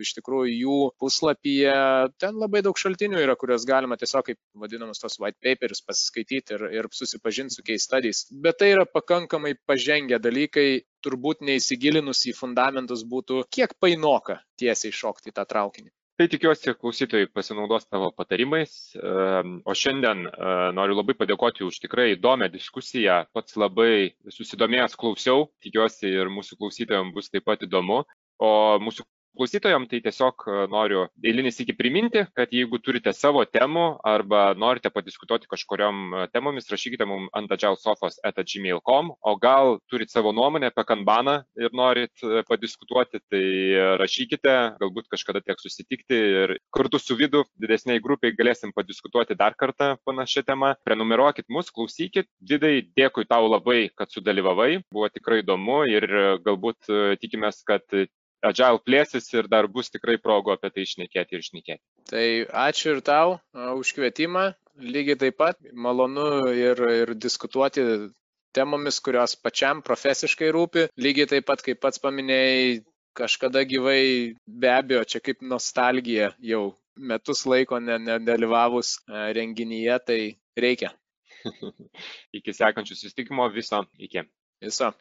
iš 0.00 0.14
tikrųjų 0.18 0.54
jų 0.54 0.78
puslapyje 1.00 1.74
ten 2.20 2.38
labai 2.40 2.62
daug 2.64 2.78
šaltinių 2.78 3.20
yra, 3.22 3.36
kuriuos 3.38 3.66
galima 3.68 3.98
tiesiog 4.00 4.26
kaip 4.30 4.40
vadinamus 4.58 5.02
tos 5.02 5.18
white 5.22 5.38
papers 5.44 5.84
pasiskaityti 5.86 6.56
ir, 6.56 6.66
ir 6.80 6.88
susipažinti 6.92 7.58
su 7.58 7.64
case 7.66 7.84
studies. 7.84 8.24
Bet 8.30 8.58
tai 8.62 8.72
yra 8.74 8.86
pakankamai 8.88 9.54
pažengę 9.68 10.18
dalykai 10.22 10.84
turbūt 11.04 11.44
neįsigilinus 11.48 12.24
į 12.30 12.36
fundamentus 12.38 13.04
būtų 13.08 13.44
kiek 13.52 13.76
painoka 13.80 14.40
tiesiai 14.60 14.94
šokti 14.94 15.32
į 15.32 15.36
tą 15.38 15.46
traukinį. 15.52 15.92
Tai 16.14 16.28
tikiuosi, 16.30 16.70
klausytojai 16.78 17.26
pasinaudos 17.34 17.88
tavo 17.90 18.12
patarimais. 18.14 18.74
Ehm, 18.94 19.56
o 19.66 19.74
šiandien 19.74 20.20
e, 20.28 20.34
noriu 20.76 20.94
labai 21.00 21.16
padėkoti 21.18 21.64
už 21.66 21.80
tikrai 21.82 22.12
įdomią 22.12 22.46
diskusiją. 22.52 23.16
Pats 23.34 23.58
labai 23.58 24.12
susidomėjęs 24.36 24.94
klausiau, 25.00 25.48
tikiuosi 25.66 26.12
ir 26.12 26.30
mūsų 26.30 26.60
klausytojams 26.60 27.16
bus 27.16 27.34
taip 27.34 27.48
pat 27.50 27.66
įdomu. 27.66 28.04
O 28.38 28.52
mūsų 28.82 29.08
Klausytojams 29.34 29.88
tai 29.90 29.98
tiesiog 29.98 30.44
e, 30.46 30.56
noriu 30.70 31.00
eilinį 31.26 31.50
sėki 31.50 31.74
priminti, 31.74 32.20
kad 32.38 32.52
jeigu 32.54 32.78
turite 32.78 33.10
savo 33.10 33.42
temų 33.42 33.86
arba 34.06 34.52
norite 34.54 34.92
padiskutuoti 34.94 35.50
kažkuriam 35.50 36.14
e, 36.14 36.26
temomis, 36.30 36.70
rašykite 36.70 37.08
mums 37.10 37.32
ant 37.34 37.50
agilesofos.gmail.com, 37.56 39.10
o 39.18 39.34
gal 39.42 39.80
turite 39.90 40.14
savo 40.14 40.30
nuomonę 40.38 40.70
apie 40.70 40.86
kanbaną 40.86 41.40
ir 41.58 41.74
norit 41.74 42.22
e, 42.22 42.44
padiskutuoti, 42.46 43.24
tai 43.26 43.42
rašykite, 44.04 44.54
galbūt 44.78 45.10
kažkada 45.10 45.42
tiek 45.42 45.58
susitikti 45.58 46.22
ir 46.44 46.56
kartu 46.70 47.02
su 47.02 47.18
vidu 47.18 47.42
didesniai 47.58 48.02
grupiai 48.06 48.38
galėsim 48.38 48.70
padiskutuoti 48.76 49.34
dar 49.34 49.58
kartą 49.58 49.96
panašią 50.06 50.46
temą. 50.46 50.76
Prenumeruokit 50.86 51.50
mus, 51.50 51.74
klausykit. 51.74 52.30
Vidai, 52.38 52.76
dėkui 52.94 53.26
tau 53.26 53.50
labai, 53.50 53.88
kad 53.98 54.14
sudalyvavai, 54.14 54.84
buvo 54.94 55.10
tikrai 55.10 55.42
įdomu 55.42 55.82
ir 55.90 56.06
galbūt 56.46 56.94
tikimės, 57.18 57.64
kad 57.66 57.82
Agile 58.44 58.80
plėsis 58.84 59.30
ir 59.34 59.48
dar 59.48 59.68
bus 59.72 59.90
tikrai 59.92 60.18
progų 60.20 60.54
apie 60.54 60.70
tai 60.74 60.84
išnekėti 60.84 61.36
ir 61.36 61.44
išnekėti. 61.44 61.82
Tai 62.10 62.26
ačiū 62.66 62.96
ir 62.96 63.00
tau 63.06 63.38
už 63.54 63.94
kvietimą. 63.96 64.52
Lygiai 64.74 65.16
taip 65.18 65.38
pat 65.38 65.60
malonu 65.72 66.50
ir, 66.50 66.80
ir 67.04 67.14
diskutuoti 67.14 67.84
temomis, 68.54 68.98
kurios 69.02 69.36
pačiam 69.38 69.82
profesiškai 69.86 70.50
rūpi. 70.54 70.88
Lygiai 70.98 71.30
taip 71.30 71.46
pat, 71.50 71.62
kaip 71.66 71.80
pats 71.82 72.02
paminėjai, 72.02 72.82
kažkada 73.14 73.62
gyvai 73.70 74.34
be 74.46 74.70
abejo, 74.70 75.04
čia 75.06 75.22
kaip 75.22 75.42
nostalgija 75.42 76.32
jau 76.42 76.64
metus 76.96 77.44
laiko 77.46 77.78
nedalyvavus 77.82 78.96
renginyje, 79.38 79.98
tai 80.06 80.20
reikia. 80.58 80.92
iki 82.38 82.54
sekančių 82.56 82.96
susitikimo 82.96 83.48
viso, 83.54 83.84
iki. 83.98 84.24
Viso. 84.64 84.94